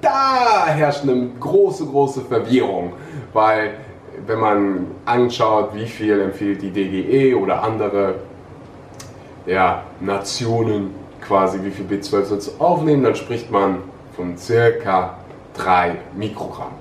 da 0.00 0.66
herrscht 0.66 1.02
eine 1.02 1.30
große, 1.38 1.86
große 1.86 2.22
Verwirrung, 2.22 2.92
weil 3.32 3.74
wenn 4.26 4.38
man 4.38 4.86
anschaut, 5.04 5.74
wie 5.74 5.86
viel 5.86 6.20
empfiehlt 6.20 6.62
die 6.62 6.70
DGE 6.70 7.34
oder 7.34 7.62
andere 7.62 8.16
ja, 9.46 9.82
Nationen 10.00 10.94
quasi, 11.20 11.58
wie 11.62 11.70
viel 11.70 11.86
B12 11.86 12.24
sollst 12.24 12.48
du 12.48 12.64
aufnehmen, 12.64 13.02
dann 13.02 13.14
spricht 13.14 13.50
man 13.50 13.78
von 14.14 14.36
circa 14.36 15.18
3 15.54 15.96
Mikrogramm. 16.16 16.79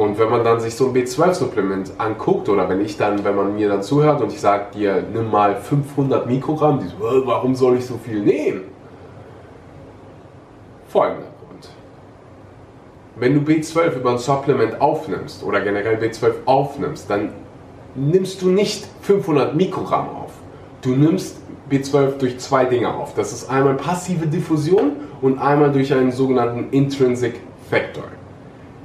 Und 0.00 0.18
wenn 0.18 0.30
man 0.30 0.42
dann 0.42 0.60
sich 0.60 0.74
so 0.76 0.86
ein 0.86 0.94
B12-Supplement 0.94 1.92
anguckt, 1.98 2.48
oder 2.48 2.66
wenn 2.70 2.80
ich 2.80 2.96
dann, 2.96 3.22
wenn 3.22 3.36
man 3.36 3.54
mir 3.54 3.68
dann 3.68 3.82
zuhört 3.82 4.22
und 4.22 4.32
ich 4.32 4.40
sage 4.40 4.68
dir, 4.72 5.04
nimm 5.12 5.30
mal 5.30 5.56
500 5.56 6.26
Mikrogramm, 6.26 6.80
die 6.80 6.86
so, 6.86 7.26
warum 7.26 7.54
soll 7.54 7.76
ich 7.76 7.84
so 7.84 7.98
viel 8.02 8.20
nehmen? 8.20 8.62
Folgender 10.88 11.26
Grund. 11.46 11.68
Wenn 13.16 13.34
du 13.34 13.52
B12 13.52 13.96
über 13.96 14.12
ein 14.12 14.16
Supplement 14.16 14.80
aufnimmst 14.80 15.44
oder 15.44 15.60
generell 15.60 15.96
B12 15.96 16.32
aufnimmst, 16.46 17.10
dann 17.10 17.34
nimmst 17.94 18.40
du 18.40 18.48
nicht 18.48 18.88
500 19.02 19.54
Mikrogramm 19.54 20.08
auf. 20.08 20.32
Du 20.80 20.96
nimmst 20.96 21.42
B12 21.70 22.16
durch 22.16 22.38
zwei 22.38 22.64
Dinge 22.64 22.94
auf. 22.94 23.12
Das 23.12 23.32
ist 23.32 23.50
einmal 23.50 23.74
passive 23.74 24.26
Diffusion 24.26 24.92
und 25.20 25.38
einmal 25.38 25.70
durch 25.70 25.92
einen 25.92 26.10
sogenannten 26.10 26.70
Intrinsic 26.70 27.34
Factor. 27.68 28.04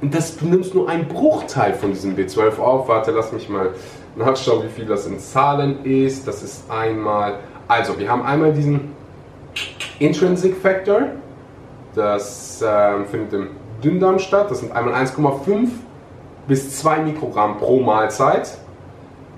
Das, 0.02 0.36
du 0.36 0.46
nimmst 0.46 0.74
nur 0.74 0.88
einen 0.88 1.08
Bruchteil 1.08 1.72
von 1.74 1.92
diesem 1.92 2.16
B12 2.16 2.58
auf. 2.58 2.88
Warte, 2.88 3.12
lass 3.12 3.32
mich 3.32 3.48
mal 3.48 3.70
nachschauen, 4.14 4.64
wie 4.64 4.68
viel 4.68 4.84
das 4.84 5.06
in 5.06 5.18
Zahlen 5.18 5.84
ist. 5.84 6.28
Das 6.28 6.42
ist 6.42 6.70
einmal, 6.70 7.38
also 7.66 7.98
wir 7.98 8.10
haben 8.10 8.22
einmal 8.22 8.52
diesen 8.52 8.92
Intrinsic 9.98 10.56
Factor. 10.56 11.02
Das 11.94 12.60
äh, 12.60 13.04
findet 13.04 13.32
im 13.32 13.48
Dünndarm 13.82 14.18
statt. 14.18 14.50
Das 14.50 14.60
sind 14.60 14.72
einmal 14.72 14.94
1,5 14.94 15.68
bis 16.46 16.78
2 16.78 16.98
Mikrogramm 16.98 17.56
pro 17.56 17.80
Mahlzeit. 17.80 18.58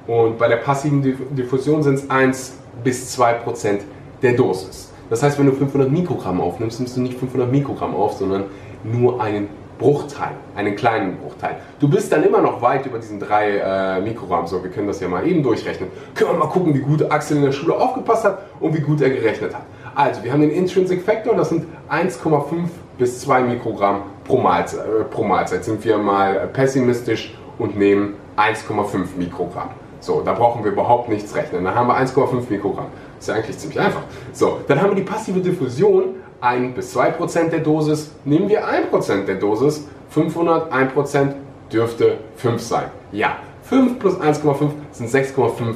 Und 0.08 0.38
bei 0.38 0.48
der 0.48 0.56
passiven 0.56 1.02
Diffusion 1.36 1.82
sind 1.82 1.94
es 1.94 2.10
1 2.10 2.54
bis 2.82 3.12
2 3.12 3.34
Prozent 3.34 3.82
der 4.22 4.32
Dosis. 4.32 4.90
Das 5.10 5.22
heißt, 5.22 5.38
wenn 5.38 5.46
du 5.46 5.52
500 5.52 5.90
Mikrogramm 5.90 6.40
aufnimmst, 6.40 6.80
nimmst 6.80 6.96
du 6.96 7.00
nicht 7.00 7.18
500 7.18 7.50
Mikrogramm 7.50 7.94
auf, 7.94 8.14
sondern 8.14 8.44
nur 8.84 9.22
einen 9.22 9.48
Bruchteil, 9.78 10.32
einen 10.56 10.74
kleinen 10.74 11.16
Bruchteil. 11.18 11.56
Du 11.78 11.88
bist 11.88 12.12
dann 12.12 12.24
immer 12.24 12.40
noch 12.40 12.60
weit 12.60 12.84
über 12.86 12.98
diesen 12.98 13.20
drei 13.20 13.58
äh, 13.58 14.00
Mikrogramm. 14.00 14.46
So, 14.46 14.62
wir 14.62 14.70
können 14.70 14.88
das 14.88 15.00
ja 15.00 15.08
mal 15.08 15.26
eben 15.26 15.42
durchrechnen. 15.42 15.88
Können 16.14 16.32
wir 16.32 16.38
mal 16.38 16.48
gucken, 16.48 16.74
wie 16.74 16.80
gut 16.80 17.10
Axel 17.10 17.36
in 17.36 17.44
der 17.44 17.52
Schule 17.52 17.76
aufgepasst 17.76 18.24
hat 18.24 18.38
und 18.60 18.76
wie 18.76 18.80
gut 18.80 19.00
er 19.00 19.10
gerechnet 19.10 19.54
hat. 19.54 19.62
Also, 19.94 20.22
wir 20.24 20.32
haben 20.32 20.40
den 20.40 20.50
Intrinsic 20.50 21.02
Factor, 21.02 21.34
das 21.34 21.50
sind 21.50 21.66
1,5 21.90 22.68
bis 22.98 23.20
2 23.20 23.42
Mikrogramm 23.42 24.02
pro 24.24 24.38
Mahlzeit, 24.38 24.80
äh, 24.80 25.04
pro 25.04 25.22
Mahlzeit. 25.22 25.64
Sind 25.64 25.84
wir 25.84 25.98
mal 25.98 26.48
pessimistisch 26.52 27.34
und 27.58 27.78
nehmen 27.78 28.14
1,5 28.36 29.16
Mikrogramm. 29.16 29.70
So, 30.00 30.22
da 30.24 30.32
brauchen 30.32 30.64
wir 30.64 30.72
überhaupt 30.72 31.08
nichts 31.08 31.34
rechnen. 31.34 31.64
Dann 31.64 31.74
haben 31.74 31.88
wir 31.88 31.96
1,5 31.96 32.50
Mikrogramm. 32.50 32.86
Ist 33.18 33.28
ja 33.28 33.34
eigentlich 33.34 33.58
ziemlich 33.58 33.80
einfach. 33.80 34.02
So, 34.32 34.60
dann 34.68 34.80
haben 34.80 34.90
wir 34.90 34.96
die 34.96 35.02
passive 35.02 35.40
Diffusion 35.40 36.14
1 36.40 36.74
bis 36.74 36.92
2 36.92 37.10
Prozent 37.12 37.52
der 37.52 37.60
Dosis, 37.60 38.12
nehmen 38.24 38.48
wir 38.48 38.66
1 38.66 38.88
Prozent 38.88 39.28
der 39.28 39.36
Dosis, 39.36 39.86
500, 40.10 40.72
1 40.72 40.92
Prozent 40.92 41.34
dürfte 41.72 42.18
5 42.36 42.62
sein. 42.62 42.90
Ja, 43.12 43.38
5 43.64 43.98
plus 43.98 44.14
1,5 44.14 44.70
sind 44.92 45.10
6,5 45.10 45.74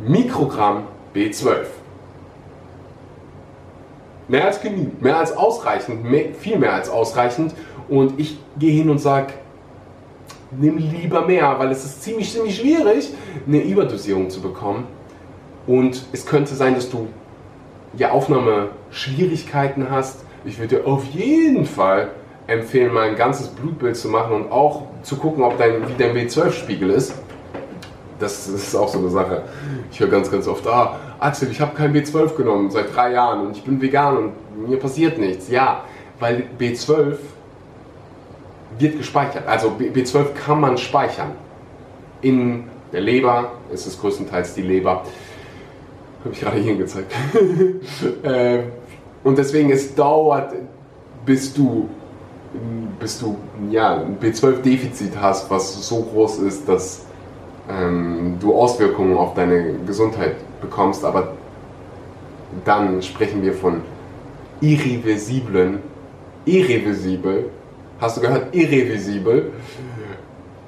Mikrogramm 0.00 0.84
B12. 1.14 1.64
Mehr 4.28 4.46
als 4.46 4.60
genug, 4.60 5.00
mehr 5.02 5.16
als 5.16 5.36
ausreichend, 5.36 6.04
mehr, 6.04 6.34
viel 6.34 6.58
mehr 6.58 6.74
als 6.74 6.88
ausreichend. 6.88 7.54
Und 7.88 8.18
ich 8.18 8.38
gehe 8.58 8.72
hin 8.72 8.88
und 8.88 8.98
sage, 8.98 9.34
nimm 10.52 10.78
lieber 10.78 11.26
mehr, 11.26 11.58
weil 11.58 11.70
es 11.70 11.84
ist 11.84 12.02
ziemlich, 12.02 12.32
ziemlich 12.32 12.56
schwierig, 12.56 13.12
eine 13.46 13.62
Überdosierung 13.62 14.30
zu 14.30 14.40
bekommen. 14.40 14.86
Und 15.66 16.04
es 16.12 16.24
könnte 16.24 16.54
sein, 16.54 16.74
dass 16.74 16.88
du 16.88 17.08
ja, 17.96 18.10
Aufnahmeschwierigkeiten 18.10 19.90
hast, 19.90 20.24
ich 20.44 20.58
würde 20.58 20.76
dir 20.76 20.86
auf 20.86 21.04
jeden 21.06 21.66
Fall 21.66 22.10
empfehlen, 22.46 22.92
mal 22.92 23.08
ein 23.08 23.16
ganzes 23.16 23.48
Blutbild 23.48 23.96
zu 23.96 24.08
machen 24.08 24.32
und 24.32 24.52
auch 24.52 24.82
zu 25.02 25.16
gucken, 25.16 25.44
ob 25.44 25.58
dein, 25.58 25.88
wie 25.88 26.02
dein 26.02 26.16
B12-Spiegel 26.16 26.90
ist. 26.90 27.14
Das 28.18 28.48
ist 28.48 28.74
auch 28.74 28.88
so 28.88 28.98
eine 28.98 29.08
Sache. 29.08 29.42
Ich 29.90 30.00
höre 30.00 30.08
ganz, 30.08 30.30
ganz 30.30 30.46
oft, 30.46 30.66
ah, 30.66 30.98
Axel, 31.18 31.50
ich 31.50 31.60
habe 31.60 31.74
kein 31.74 31.94
B12 31.94 32.36
genommen 32.36 32.70
seit 32.70 32.94
drei 32.94 33.12
Jahren 33.12 33.46
und 33.46 33.56
ich 33.56 33.64
bin 33.64 33.80
vegan 33.80 34.16
und 34.16 34.68
mir 34.68 34.78
passiert 34.78 35.18
nichts. 35.18 35.48
Ja, 35.48 35.84
weil 36.18 36.44
B12 36.58 37.16
wird 38.78 38.98
gespeichert. 38.98 39.46
Also 39.46 39.70
B12 39.70 40.34
kann 40.34 40.60
man 40.60 40.78
speichern. 40.78 41.32
In 42.22 42.64
der 42.92 43.00
Leber 43.00 43.52
ist 43.72 43.86
es 43.86 44.00
größtenteils 44.00 44.54
die 44.54 44.62
Leber. 44.62 45.04
Habe 46.24 46.34
ich 46.34 46.40
gerade 46.40 46.58
hier 46.58 46.76
gezeigt. 46.76 47.12
äh, 48.22 48.60
und 49.24 49.38
deswegen, 49.38 49.70
es 49.70 49.94
dauert, 49.94 50.52
bis 51.26 51.52
du, 51.52 51.88
bis 53.00 53.18
du 53.18 53.36
ja, 53.70 53.96
ein 53.96 54.18
B12-Defizit 54.20 55.12
hast, 55.20 55.50
was 55.50 55.88
so 55.88 56.02
groß 56.02 56.38
ist, 56.40 56.68
dass 56.68 57.06
ähm, 57.68 58.36
du 58.40 58.54
Auswirkungen 58.54 59.16
auf 59.16 59.34
deine 59.34 59.74
Gesundheit 59.86 60.36
bekommst. 60.60 61.04
Aber 61.04 61.32
dann 62.64 63.02
sprechen 63.02 63.42
wir 63.42 63.54
von 63.54 63.80
irreversiblen, 64.60 65.78
irreversibel, 66.44 67.50
hast 68.00 68.16
du 68.16 68.20
gehört, 68.20 68.54
irrevisibel, 68.54 69.50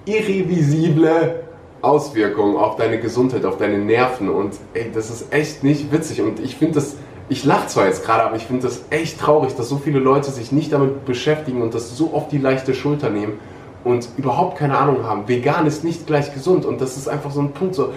irrevisible 0.05 1.44
Auswirkungen 1.85 2.57
auf 2.57 2.77
deine 2.77 2.99
Gesundheit, 2.99 3.45
auf 3.45 3.59
deine 3.59 3.79
Nerven 3.79 4.29
und 4.29 4.55
ey, 4.75 4.91
das 4.93 5.11
ist 5.11 5.33
echt 5.33 5.63
nicht 5.63 5.93
witzig 5.93 6.21
und 6.21 6.41
ich 6.41 6.57
finde 6.57 6.75
das, 6.75 6.97
ich 7.29 7.45
lache 7.45 7.69
zwar 7.69 7.87
jetzt 7.87 8.05
gerade, 8.05 8.25
aber 8.25 8.37
ich 8.37 8.45
finde 8.45 8.63
das 8.63 8.83
echt 8.91 9.21
traurig, 9.21 9.55
dass 9.55 9.69
so 9.69 9.77
viele 9.77 9.99
Leute 9.99 10.31
sich 10.31 10.53
nicht 10.53 10.73
damit 10.73 11.05
beschäftigen 11.05 11.63
und 11.63 11.75
das 11.75 11.97
so 11.97 12.13
oft 12.13 12.33
die 12.33 12.39
leichte 12.39 12.75
Schulter 12.75 13.11
nehmen 13.11 13.39
und 13.85 14.09
überhaupt 14.17 14.59
keine 14.59 14.79
Ahnung 14.79 15.05
haben. 15.05 15.29
Vegan 15.29 15.67
ist 15.67 15.85
nicht 15.85 16.07
gleich 16.07 16.33
gesund 16.33 16.65
und 16.65 16.81
das 16.81 16.97
ist 16.97 17.09
einfach 17.09 17.31
so 17.31 17.41
ein 17.41 17.53
Punkt 17.53 17.75
so, 17.75 17.93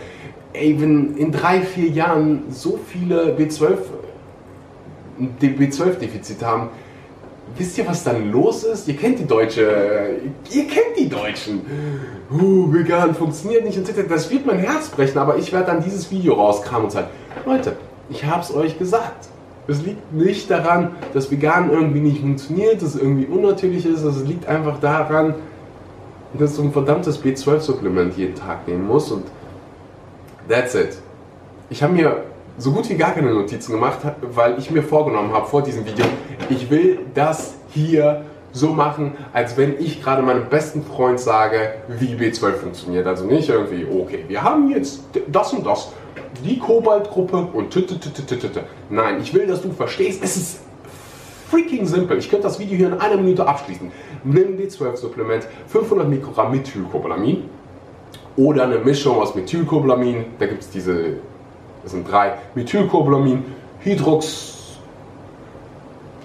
ey, 0.54 0.80
wenn 0.80 1.16
in 1.16 1.32
drei, 1.32 1.62
vier 1.62 1.90
Jahren 1.90 2.44
so 2.50 2.80
viele 2.88 3.36
B12 3.38 3.78
B12-Defizit 5.42 6.44
haben, 6.44 6.70
wisst 7.56 7.78
ihr, 7.78 7.88
was 7.88 8.04
dann 8.04 8.32
los 8.32 8.64
ist? 8.64 8.88
Ihr 8.88 8.96
kennt 8.96 9.20
die 9.20 9.26
deutsche, 9.26 10.20
ihr 10.52 10.68
kennt 10.68 10.98
die 10.98 11.10
Deutschen. 11.10 11.62
Uh, 12.32 12.72
vegan 12.74 13.16
funktioniert 13.16 13.64
nicht 13.64 13.78
und 13.78 13.88
das 14.10 14.30
wird 14.30 14.46
mein 14.46 14.60
Herz 14.60 14.90
brechen, 14.90 15.18
aber 15.18 15.38
ich 15.38 15.54
werde 15.54 15.68
dann 15.68 15.84
dieses 15.84 16.12
Video 16.12 16.34
rauskramen 16.34 16.86
und 16.86 16.92
sagen, 16.92 17.08
Leute, 17.46 17.78
ich 18.10 18.26
hab's 18.26 18.54
euch 18.54 18.78
gesagt. 18.78 19.30
Es 19.68 19.82
liegt 19.82 20.14
nicht 20.14 20.50
daran, 20.50 20.96
dass 21.14 21.30
vegan 21.30 21.70
irgendwie 21.72 22.00
nicht 22.00 22.22
funktioniert, 22.22 22.82
dass 22.82 22.96
es 22.96 23.02
irgendwie 23.02 23.26
unnatürlich 23.26 23.86
ist, 23.86 24.04
es 24.04 24.24
liegt 24.24 24.46
einfach 24.48 24.80
daran, 24.80 25.36
dass 26.34 26.56
du 26.56 26.64
ein 26.64 26.72
verdammtes 26.72 27.24
B12-Supplement 27.24 28.18
jeden 28.18 28.36
Tag 28.36 28.68
nehmen 28.68 28.88
musst 28.88 29.12
und 29.12 29.24
that's 30.48 30.76
it. 30.76 30.98
Ich 31.70 31.84
habe 31.84 31.94
mir 31.94 32.24
so 32.58 32.72
gut 32.72 32.90
wie 32.90 32.96
gar 32.96 33.12
keine 33.12 33.32
Notizen 33.34 33.72
gemacht, 33.72 34.00
weil 34.22 34.58
ich 34.58 34.72
mir 34.72 34.84
vorgenommen 34.84 35.34
habe 35.34 35.48
vor 35.48 35.62
diesem 35.62 35.86
Video, 35.86 36.06
ich 36.50 36.70
will 36.70 37.00
das 37.14 37.56
hier 37.70 38.24
so 38.52 38.70
machen, 38.70 39.14
als 39.34 39.58
wenn 39.58 39.80
ich 39.80 40.02
gerade 40.02 40.22
meinem 40.24 40.46
besten 40.50 40.84
Freund 40.84 41.20
sage, 41.20 41.76
wie 41.88 42.16
B12 42.16 42.54
funktioniert. 42.54 43.06
Also 43.06 43.26
nicht 43.26 43.50
irgendwie, 43.50 43.86
okay, 43.86 44.26
wir 44.28 44.42
haben 44.42 44.70
jetzt 44.72 45.02
das 45.28 45.54
und 45.54 45.66
das, 45.66 45.92
die 46.44 46.58
Kobaltgruppe 46.58 47.38
und 47.54 47.72
tütütütütütü. 47.72 48.62
Nein, 48.90 49.20
ich 49.22 49.34
will, 49.34 49.46
dass 49.46 49.62
du 49.62 49.72
verstehst, 49.72 50.24
es 50.24 50.38
ist 50.38 50.60
freaking 51.50 51.86
simpel. 51.86 52.18
Ich 52.18 52.30
könnte 52.30 52.48
das 52.48 52.60
Video 52.60 52.76
hier 52.78 52.88
in 52.88 53.00
einer 53.00 53.18
Minute 53.18 53.48
abschließen. 53.48 53.92
Nimm 54.24 54.58
B12-Supplement, 54.58 55.48
500 55.68 56.10
Mikrogramm 56.10 56.52
Methylcobalamin 56.52 57.44
oder 58.36 58.64
eine 58.64 58.80
Mischung 58.80 59.18
aus 59.18 59.36
Methylcobalamin, 59.36 60.26
da 60.40 60.48
gibt 60.48 60.64
es 60.64 60.70
diese, 60.70 61.18
das 61.88 61.94
sind 61.94 62.12
drei, 62.12 62.34
Methylcobalamin, 62.54 63.46
Hydrox, 63.80 64.78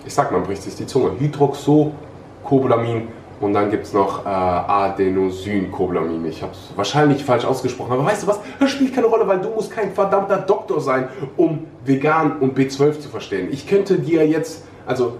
ich 0.04 0.12
sag 0.12 0.32
mal, 0.32 0.40
bricht 0.40 0.60
sich 0.60 0.74
die 0.74 0.86
Zunge, 0.86 1.12
Hydroxocobalamin 1.20 3.06
und 3.40 3.52
dann 3.52 3.70
gibt 3.70 3.86
es 3.86 3.92
noch 3.92 4.26
äh, 4.26 4.28
Adenosylcobalamin. 4.28 6.26
Ich 6.26 6.42
habe 6.42 6.50
es 6.50 6.76
wahrscheinlich 6.76 7.24
falsch 7.24 7.44
ausgesprochen, 7.44 7.92
aber 7.92 8.04
weißt 8.04 8.24
du 8.24 8.26
was? 8.26 8.40
Das 8.58 8.70
spielt 8.70 8.92
keine 8.92 9.06
Rolle, 9.06 9.28
weil 9.28 9.40
du 9.40 9.50
musst 9.50 9.70
kein 9.70 9.92
verdammter 9.92 10.38
Doktor 10.38 10.80
sein, 10.80 11.08
um 11.36 11.64
vegan 11.84 12.40
und 12.40 12.58
B12 12.58 12.98
zu 12.98 13.08
verstehen. 13.08 13.46
Ich 13.52 13.68
könnte 13.68 14.00
dir 14.00 14.26
jetzt, 14.26 14.64
also 14.84 15.18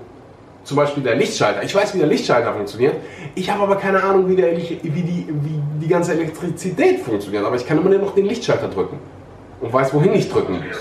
zum 0.65 0.77
Beispiel 0.77 1.05
der 1.05 1.15
Lichtschalter. 1.15 1.63
Ich 1.63 1.73
weiß, 1.73 1.95
wie 1.95 1.99
der 1.99 2.09
Lichtschalter 2.09 2.53
funktioniert. 2.53 2.97
Ich 3.37 3.49
habe 3.49 3.63
aber 3.63 3.77
keine 3.77 4.03
Ahnung, 4.03 4.29
wie, 4.29 4.35
der, 4.35 4.57
wie, 4.57 4.79
die, 4.91 5.29
wie 5.29 5.63
die 5.81 5.89
ganze 5.89 6.15
Elektrizität 6.15 6.99
funktioniert. 6.99 7.45
Aber 7.45 7.55
ich 7.55 7.65
kann 7.65 7.79
immer 7.79 7.91
noch 7.91 8.17
den 8.17 8.27
Lichtschalter 8.27 8.67
drücken 8.67 8.99
und 9.63 9.73
weiß, 9.73 9.95
wohin 9.95 10.13
ich 10.13 10.29
drücken 10.29 10.55
muss. 10.55 10.77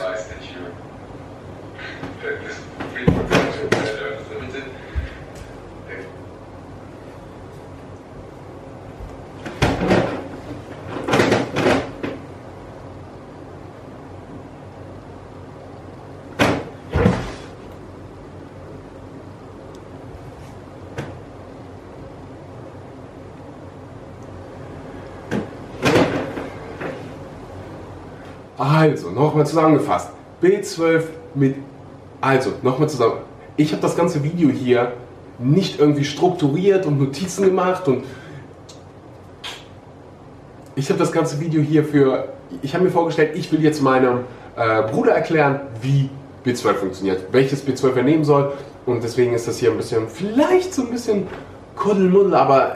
Also, 28.61 29.09
nochmal 29.09 29.47
zusammengefasst. 29.47 30.11
B12 30.39 31.01
mit. 31.33 31.55
Also, 32.21 32.51
nochmal 32.61 32.87
zusammen. 32.87 33.15
Ich 33.57 33.71
habe 33.71 33.81
das 33.81 33.97
ganze 33.97 34.23
Video 34.23 34.49
hier 34.49 34.93
nicht 35.39 35.79
irgendwie 35.79 36.03
strukturiert 36.05 36.85
und 36.85 36.99
Notizen 36.99 37.43
gemacht 37.43 37.87
und 37.87 38.03
ich 40.75 40.89
habe 40.89 40.99
das 40.99 41.11
ganze 41.11 41.39
Video 41.39 41.59
hier 41.63 41.83
für. 41.83 42.33
Ich 42.61 42.75
habe 42.75 42.83
mir 42.83 42.91
vorgestellt, 42.91 43.31
ich 43.33 43.51
will 43.51 43.63
jetzt 43.63 43.81
meinem 43.81 44.25
äh, 44.55 44.83
Bruder 44.83 45.13
erklären, 45.13 45.61
wie 45.81 46.11
B12 46.45 46.73
funktioniert, 46.75 47.23
welches 47.31 47.65
B12 47.65 47.95
er 47.95 48.03
nehmen 48.03 48.23
soll 48.23 48.53
und 48.85 49.03
deswegen 49.03 49.33
ist 49.33 49.47
das 49.47 49.57
hier 49.57 49.71
ein 49.71 49.77
bisschen, 49.77 50.07
vielleicht 50.07 50.71
so 50.71 50.83
ein 50.83 50.91
bisschen 50.91 51.25
Kuddelmuddel, 51.75 52.35
aber 52.35 52.75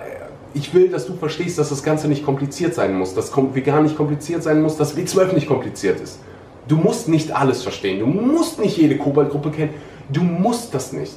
ich 0.56 0.74
will, 0.74 0.90
dass 0.90 1.06
du 1.06 1.14
verstehst, 1.14 1.60
dass 1.60 1.70
das 1.70 1.84
Ganze 1.84 2.08
nicht 2.08 2.26
kompliziert 2.26 2.74
sein 2.74 2.98
muss, 2.98 3.14
dass 3.14 3.32
vegan 3.36 3.84
nicht 3.84 3.98
kompliziert 3.98 4.42
sein 4.42 4.62
muss, 4.62 4.78
dass 4.78 4.98
B12 4.98 5.34
nicht 5.34 5.48
kompliziert 5.48 6.00
ist. 6.00 6.20
Du 6.68 6.78
musst 6.78 7.08
nicht 7.10 7.36
alles 7.36 7.62
verstehen, 7.62 8.00
du 8.00 8.08
musst 8.08 8.60
nicht 8.60 8.78
jede 8.78 8.98
Kobaltgruppe 8.98 9.52
kennen, 9.52 9.74
du 10.10 10.24
musst 10.24 10.74
das 10.74 10.94
nicht. 10.94 11.16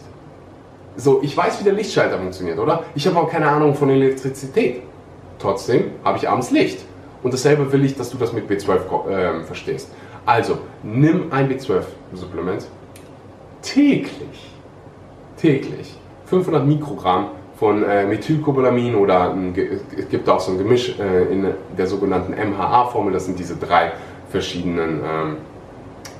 So, 0.96 1.20
ich 1.22 1.34
weiß, 1.36 1.60
wie 1.60 1.64
der 1.64 1.72
Lichtschalter 1.72 2.18
funktioniert, 2.18 2.58
oder? 2.58 2.82
Ich 2.96 3.06
habe 3.06 3.18
auch 3.18 3.30
keine 3.30 3.48
Ahnung 3.48 3.74
von 3.74 3.88
Elektrizität. 3.88 4.82
Trotzdem 5.38 5.92
habe 6.04 6.18
ich 6.18 6.28
abends 6.28 6.50
Licht. 6.50 6.80
Und 7.22 7.32
dasselbe 7.32 7.72
will 7.72 7.84
ich, 7.84 7.96
dass 7.96 8.10
du 8.10 8.18
das 8.18 8.32
mit 8.32 8.50
B12 8.50 9.08
äh, 9.08 9.44
verstehst. 9.44 9.90
Also, 10.26 10.58
nimm 10.82 11.32
ein 11.32 11.48
B12-Supplement 11.48 12.66
täglich. 13.62 14.50
Täglich. 15.36 15.94
500 16.26 16.66
Mikrogramm 16.66 17.28
von 17.58 17.84
äh, 17.84 18.06
Methylcobalamin 18.06 18.94
oder 18.94 19.32
ein, 19.32 19.54
es 19.96 20.08
gibt 20.08 20.28
auch 20.28 20.40
so 20.40 20.52
ein 20.52 20.58
Gemisch 20.58 20.94
äh, 20.98 21.32
in 21.32 21.46
der 21.76 21.86
sogenannten 21.86 22.32
MHA-Formel, 22.32 23.12
das 23.12 23.26
sind 23.26 23.38
diese 23.38 23.56
drei 23.56 23.92
verschiedenen 24.30 25.00
ähm, 25.04 25.36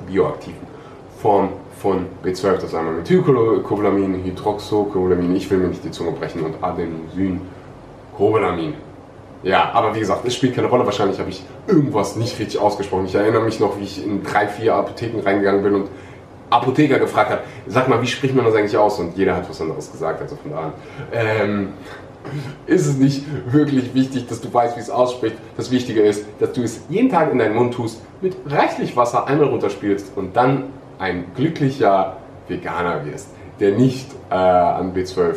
bioaktiven 0.09 0.69
Formen 1.21 1.51
von 1.81 2.07
B12, 2.25 2.55
das 2.55 2.65
ist 2.65 2.75
einmal 2.75 2.95
Methylcobalamin, 2.95 4.25
Hydroxocobalamin, 4.25 5.37
ich 5.37 5.49
will 5.51 5.59
mir 5.59 5.69
nicht 5.69 5.85
die 5.85 5.93
Zunge 5.93 6.11
brechen, 6.13 6.43
und 6.43 6.55
Adenosylcobalamin. 6.61 8.75
Ja, 9.45 9.71
aber 9.73 9.95
wie 9.95 10.01
gesagt, 10.01 10.27
es 10.27 10.35
spielt 10.35 10.57
keine 10.57 10.67
Rolle. 10.67 10.85
Wahrscheinlich 10.85 11.21
habe 11.21 11.31
ich 11.31 11.45
irgendwas 11.69 12.17
nicht 12.17 12.37
richtig 12.41 12.61
ausgesprochen. 12.61 13.05
Ich 13.07 13.15
erinnere 13.15 13.43
mich 13.43 13.61
noch, 13.61 13.79
wie 13.79 13.85
ich 13.85 14.05
in 14.05 14.25
drei, 14.25 14.49
vier 14.49 14.75
Apotheken 14.75 15.21
reingegangen 15.21 15.63
bin 15.63 15.77
und 15.77 15.89
Apotheker 16.51 16.99
gefragt 16.99 17.31
hat, 17.31 17.41
sag 17.67 17.89
mal, 17.89 18.01
wie 18.03 18.07
spricht 18.07 18.35
man 18.35 18.45
das 18.45 18.55
eigentlich 18.55 18.77
aus? 18.77 18.99
Und 18.99 19.17
jeder 19.17 19.37
hat 19.37 19.49
was 19.49 19.61
anderes 19.61 19.91
gesagt, 19.91 20.23
also 20.23 20.37
von 20.37 20.51
daher. 20.51 20.73
Ähm, 21.13 21.69
ist 22.67 22.87
es 22.87 22.97
nicht 22.97 23.25
wirklich 23.51 23.95
wichtig, 23.95 24.27
dass 24.29 24.41
du 24.41 24.53
weißt, 24.53 24.77
wie 24.77 24.81
es 24.81 24.91
ausspricht. 24.91 25.37
Das 25.57 25.71
Wichtige 25.71 26.03
ist, 26.03 26.27
dass 26.41 26.53
du 26.53 26.63
es 26.63 26.81
jeden 26.89 27.09
Tag 27.09 27.33
in 27.33 27.39
deinen 27.39 27.55
Mund 27.55 27.75
tust, 27.75 28.03
mit 28.21 28.37
reichlich 28.47 28.97
Wasser 28.97 29.27
einmal 29.27 29.49
runterspielst 29.49 30.13
und 30.17 30.37
dann 30.37 30.65
ein 30.99 31.27
glücklicher 31.35 32.19
Veganer 32.49 33.07
wirst, 33.07 33.29
der 33.61 33.73
nicht 33.73 34.11
äh, 34.31 34.35
an 34.35 34.95
B12 34.95 35.37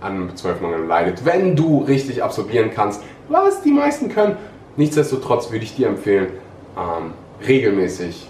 an 0.00 0.30
B12-Mangel 0.30 0.84
leidet, 0.86 1.24
wenn 1.24 1.56
du 1.56 1.78
richtig 1.78 2.22
absorbieren 2.22 2.70
kannst, 2.74 3.02
was 3.28 3.62
die 3.62 3.72
meisten 3.72 4.10
können. 4.10 4.36
Nichtsdestotrotz 4.76 5.50
würde 5.50 5.64
ich 5.64 5.74
dir 5.74 5.88
empfehlen, 5.88 6.28
ähm, 6.76 7.12
regelmäßig 7.46 8.28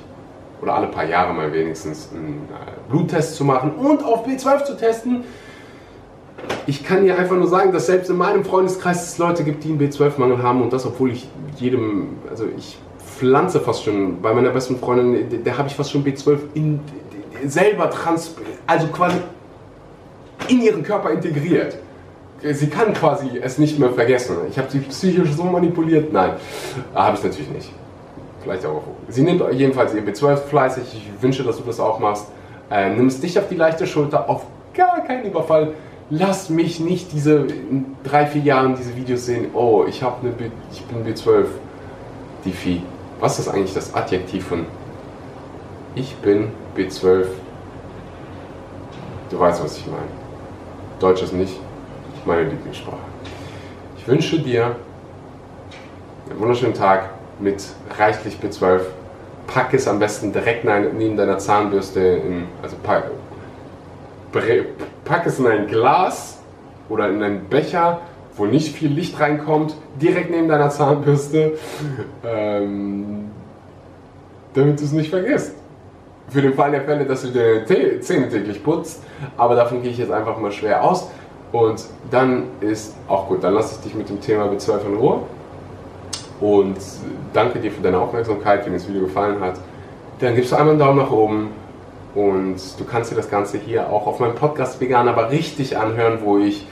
oder 0.60 0.74
alle 0.74 0.86
paar 0.88 1.04
Jahre 1.04 1.32
mal 1.34 1.52
wenigstens 1.52 2.10
einen 2.12 2.48
äh, 2.50 2.90
Bluttest 2.90 3.36
zu 3.36 3.44
machen 3.44 3.72
und 3.72 4.02
auf 4.04 4.26
B12 4.26 4.64
zu 4.64 4.76
testen. 4.76 5.24
Ich 6.66 6.84
kann 6.84 7.04
dir 7.04 7.18
einfach 7.18 7.36
nur 7.36 7.48
sagen, 7.48 7.72
dass 7.72 7.86
selbst 7.86 8.10
in 8.10 8.16
meinem 8.16 8.44
Freundeskreis 8.44 9.08
es 9.08 9.18
Leute 9.18 9.44
gibt, 9.44 9.64
die 9.64 9.68
einen 9.68 9.80
B12-Mangel 9.80 10.42
haben 10.42 10.62
und 10.62 10.72
das, 10.72 10.84
obwohl 10.84 11.12
ich 11.12 11.28
jedem, 11.56 12.16
also 12.28 12.44
ich 12.56 12.78
pflanze 13.18 13.60
fast 13.60 13.84
schon, 13.84 14.20
bei 14.20 14.32
meiner 14.34 14.50
besten 14.50 14.78
Freundin, 14.78 15.28
der, 15.30 15.38
der 15.38 15.58
habe 15.58 15.68
ich 15.68 15.74
fast 15.74 15.92
schon 15.92 16.04
B12 16.04 16.38
in, 16.54 16.80
selber 17.46 17.90
trans, 17.90 18.34
also 18.66 18.86
quasi 18.88 19.16
in 20.48 20.60
ihren 20.60 20.82
Körper 20.82 21.10
integriert. 21.10 21.76
Sie 22.42 22.66
kann 22.68 22.92
quasi 22.92 23.38
es 23.40 23.58
nicht 23.58 23.78
mehr 23.78 23.90
vergessen. 23.90 24.36
Ich 24.50 24.58
habe 24.58 24.70
sie 24.70 24.80
psychisch 24.80 25.32
so 25.32 25.44
manipuliert. 25.44 26.12
Nein, 26.12 26.32
habe 26.94 27.16
ich 27.16 27.24
natürlich 27.24 27.50
nicht 27.50 27.70
vielleicht 28.44 28.64
auch. 28.66 28.82
Sie 29.08 29.22
nimmt 29.22 29.42
jedenfalls 29.52 29.94
ihr 29.94 30.02
B12 30.02 30.36
fleißig. 30.36 30.84
Ich 30.94 31.22
wünsche, 31.22 31.42
dass 31.42 31.56
du 31.56 31.64
das 31.64 31.80
auch 31.80 31.98
machst. 31.98 32.28
Äh, 32.70 32.90
nimmst 32.90 33.22
dich 33.22 33.38
auf 33.38 33.48
die 33.48 33.56
leichte 33.56 33.86
Schulter, 33.86 34.28
auf 34.28 34.46
gar 34.74 35.00
keinen 35.00 35.24
Überfall. 35.24 35.74
Lass 36.10 36.50
mich 36.50 36.80
nicht 36.80 37.12
diese 37.12 37.38
in 37.38 37.96
drei, 38.04 38.26
vier 38.26 38.42
Jahren 38.42 38.76
diese 38.76 38.94
Videos 38.94 39.26
sehen. 39.26 39.46
Oh, 39.54 39.84
ich 39.88 40.02
habe 40.02 40.16
eine 40.22 40.30
B, 40.30 40.44
ich 40.70 40.82
bin 40.84 41.04
B12. 41.04 41.46
Die 42.44 42.52
Vieh. 42.52 42.82
Was 43.20 43.38
ist 43.38 43.48
eigentlich 43.48 43.72
das 43.72 43.94
Adjektiv 43.94 44.46
von 44.46 44.66
ich 45.94 46.14
bin 46.16 46.48
B12? 46.76 47.26
Du 49.30 49.40
weißt, 49.40 49.64
was 49.64 49.78
ich 49.78 49.86
meine. 49.86 50.02
Deutsch 51.00 51.22
ist 51.22 51.32
nicht 51.32 51.54
meine 52.26 52.48
Lieblingssprache. 52.50 52.98
Ich 53.96 54.06
wünsche 54.06 54.38
dir 54.38 54.76
einen 56.28 56.40
wunderschönen 56.40 56.74
Tag 56.74 57.13
mit 57.40 57.64
reichlich 57.98 58.38
B12. 58.42 58.80
Pack 59.46 59.74
es 59.74 59.86
am 59.86 59.98
besten 59.98 60.32
direkt 60.32 60.64
neben 60.64 61.16
deiner 61.16 61.38
Zahnbürste, 61.38 62.00
in, 62.00 62.44
also 62.62 62.76
pack, 62.82 63.04
pack 65.04 65.26
es 65.26 65.38
in 65.38 65.46
ein 65.46 65.66
Glas 65.66 66.38
oder 66.88 67.08
in 67.08 67.22
einen 67.22 67.44
Becher, 67.44 68.00
wo 68.36 68.46
nicht 68.46 68.74
viel 68.74 68.90
Licht 68.90 69.20
reinkommt, 69.20 69.76
direkt 70.00 70.30
neben 70.30 70.48
deiner 70.48 70.70
Zahnbürste, 70.70 71.52
ähm, 72.24 73.30
damit 74.54 74.80
du 74.80 74.84
es 74.84 74.92
nicht 74.92 75.10
vergisst. 75.10 75.54
Für 76.28 76.40
den 76.40 76.54
Fall 76.54 76.70
der 76.70 76.82
Fälle, 76.82 77.04
dass 77.04 77.22
du 77.22 77.28
deine 77.28 78.00
Zähne 78.00 78.28
täglich 78.30 78.64
putzt, 78.64 79.02
aber 79.36 79.54
davon 79.54 79.82
gehe 79.82 79.90
ich 79.90 79.98
jetzt 79.98 80.10
einfach 80.10 80.38
mal 80.38 80.50
schwer 80.52 80.82
aus. 80.82 81.10
Und 81.52 81.84
dann 82.10 82.44
ist 82.60 82.96
auch 83.06 83.28
gut, 83.28 83.44
dann 83.44 83.54
lasse 83.54 83.76
ich 83.76 83.84
dich 83.84 83.94
mit 83.94 84.08
dem 84.08 84.20
Thema 84.20 84.46
B12 84.46 84.86
in 84.86 84.96
Ruhe. 84.96 85.20
Und 86.40 86.76
danke 87.32 87.58
dir 87.60 87.70
für 87.70 87.82
deine 87.82 87.98
Aufmerksamkeit, 87.98 88.64
wenn 88.64 88.72
dir 88.72 88.78
das 88.78 88.88
Video 88.88 89.02
gefallen 89.02 89.40
hat. 89.40 89.54
Dann 90.20 90.34
gibst 90.34 90.52
du 90.52 90.56
einmal 90.56 90.70
einen 90.70 90.78
Daumen 90.78 90.98
nach 90.98 91.10
oben 91.10 91.50
und 92.14 92.56
du 92.78 92.84
kannst 92.84 93.10
dir 93.10 93.16
das 93.16 93.30
Ganze 93.30 93.58
hier 93.58 93.90
auch 93.90 94.06
auf 94.06 94.20
meinem 94.20 94.34
Podcast 94.34 94.80
Vegan 94.80 95.08
aber 95.08 95.30
richtig 95.30 95.76
anhören, 95.76 96.18
wo 96.22 96.38
ich 96.38 96.66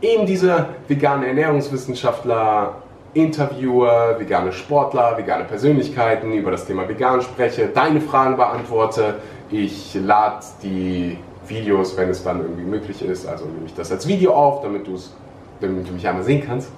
eben 0.00 0.26
diese 0.26 0.66
veganen 0.86 1.24
Ernährungswissenschaftler 1.24 2.76
interviewe, 3.14 4.16
vegane 4.18 4.52
Sportler, 4.52 5.16
vegane 5.16 5.44
Persönlichkeiten 5.44 6.32
über 6.32 6.50
das 6.50 6.66
Thema 6.66 6.88
Vegan 6.88 7.22
spreche, 7.22 7.68
deine 7.68 8.00
Fragen 8.00 8.36
beantworte. 8.36 9.14
Ich 9.50 9.94
lade 9.94 10.44
die 10.62 11.18
Videos, 11.48 11.96
wenn 11.96 12.10
es 12.10 12.22
dann 12.22 12.40
irgendwie 12.40 12.64
möglich 12.64 13.02
ist, 13.02 13.26
also 13.26 13.46
nehme 13.46 13.66
ich 13.66 13.74
das 13.74 13.90
als 13.90 14.06
Video 14.06 14.34
auf, 14.34 14.62
damit 14.62 14.86
du 14.86 14.94
es 14.94 15.14
damit 15.60 15.88
du 15.88 15.92
mich 15.92 16.06
einmal 16.06 16.24
sehen 16.24 16.42
kannst 16.46 16.70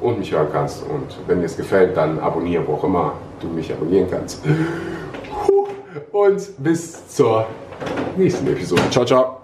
und 0.00 0.18
mich 0.18 0.32
hören 0.32 0.48
kannst. 0.52 0.82
Und 0.82 1.16
wenn 1.26 1.40
dir 1.40 1.46
es 1.46 1.56
gefällt, 1.56 1.96
dann 1.96 2.18
abonniere, 2.18 2.66
wo 2.66 2.74
auch 2.74 2.84
immer 2.84 3.14
du 3.40 3.48
mich 3.48 3.72
abonnieren 3.72 4.08
kannst. 4.10 4.42
Und 6.12 6.42
bis 6.58 7.08
zur 7.08 7.46
nächsten 8.16 8.46
Episode. 8.46 8.82
Ciao, 8.90 9.04
ciao. 9.04 9.41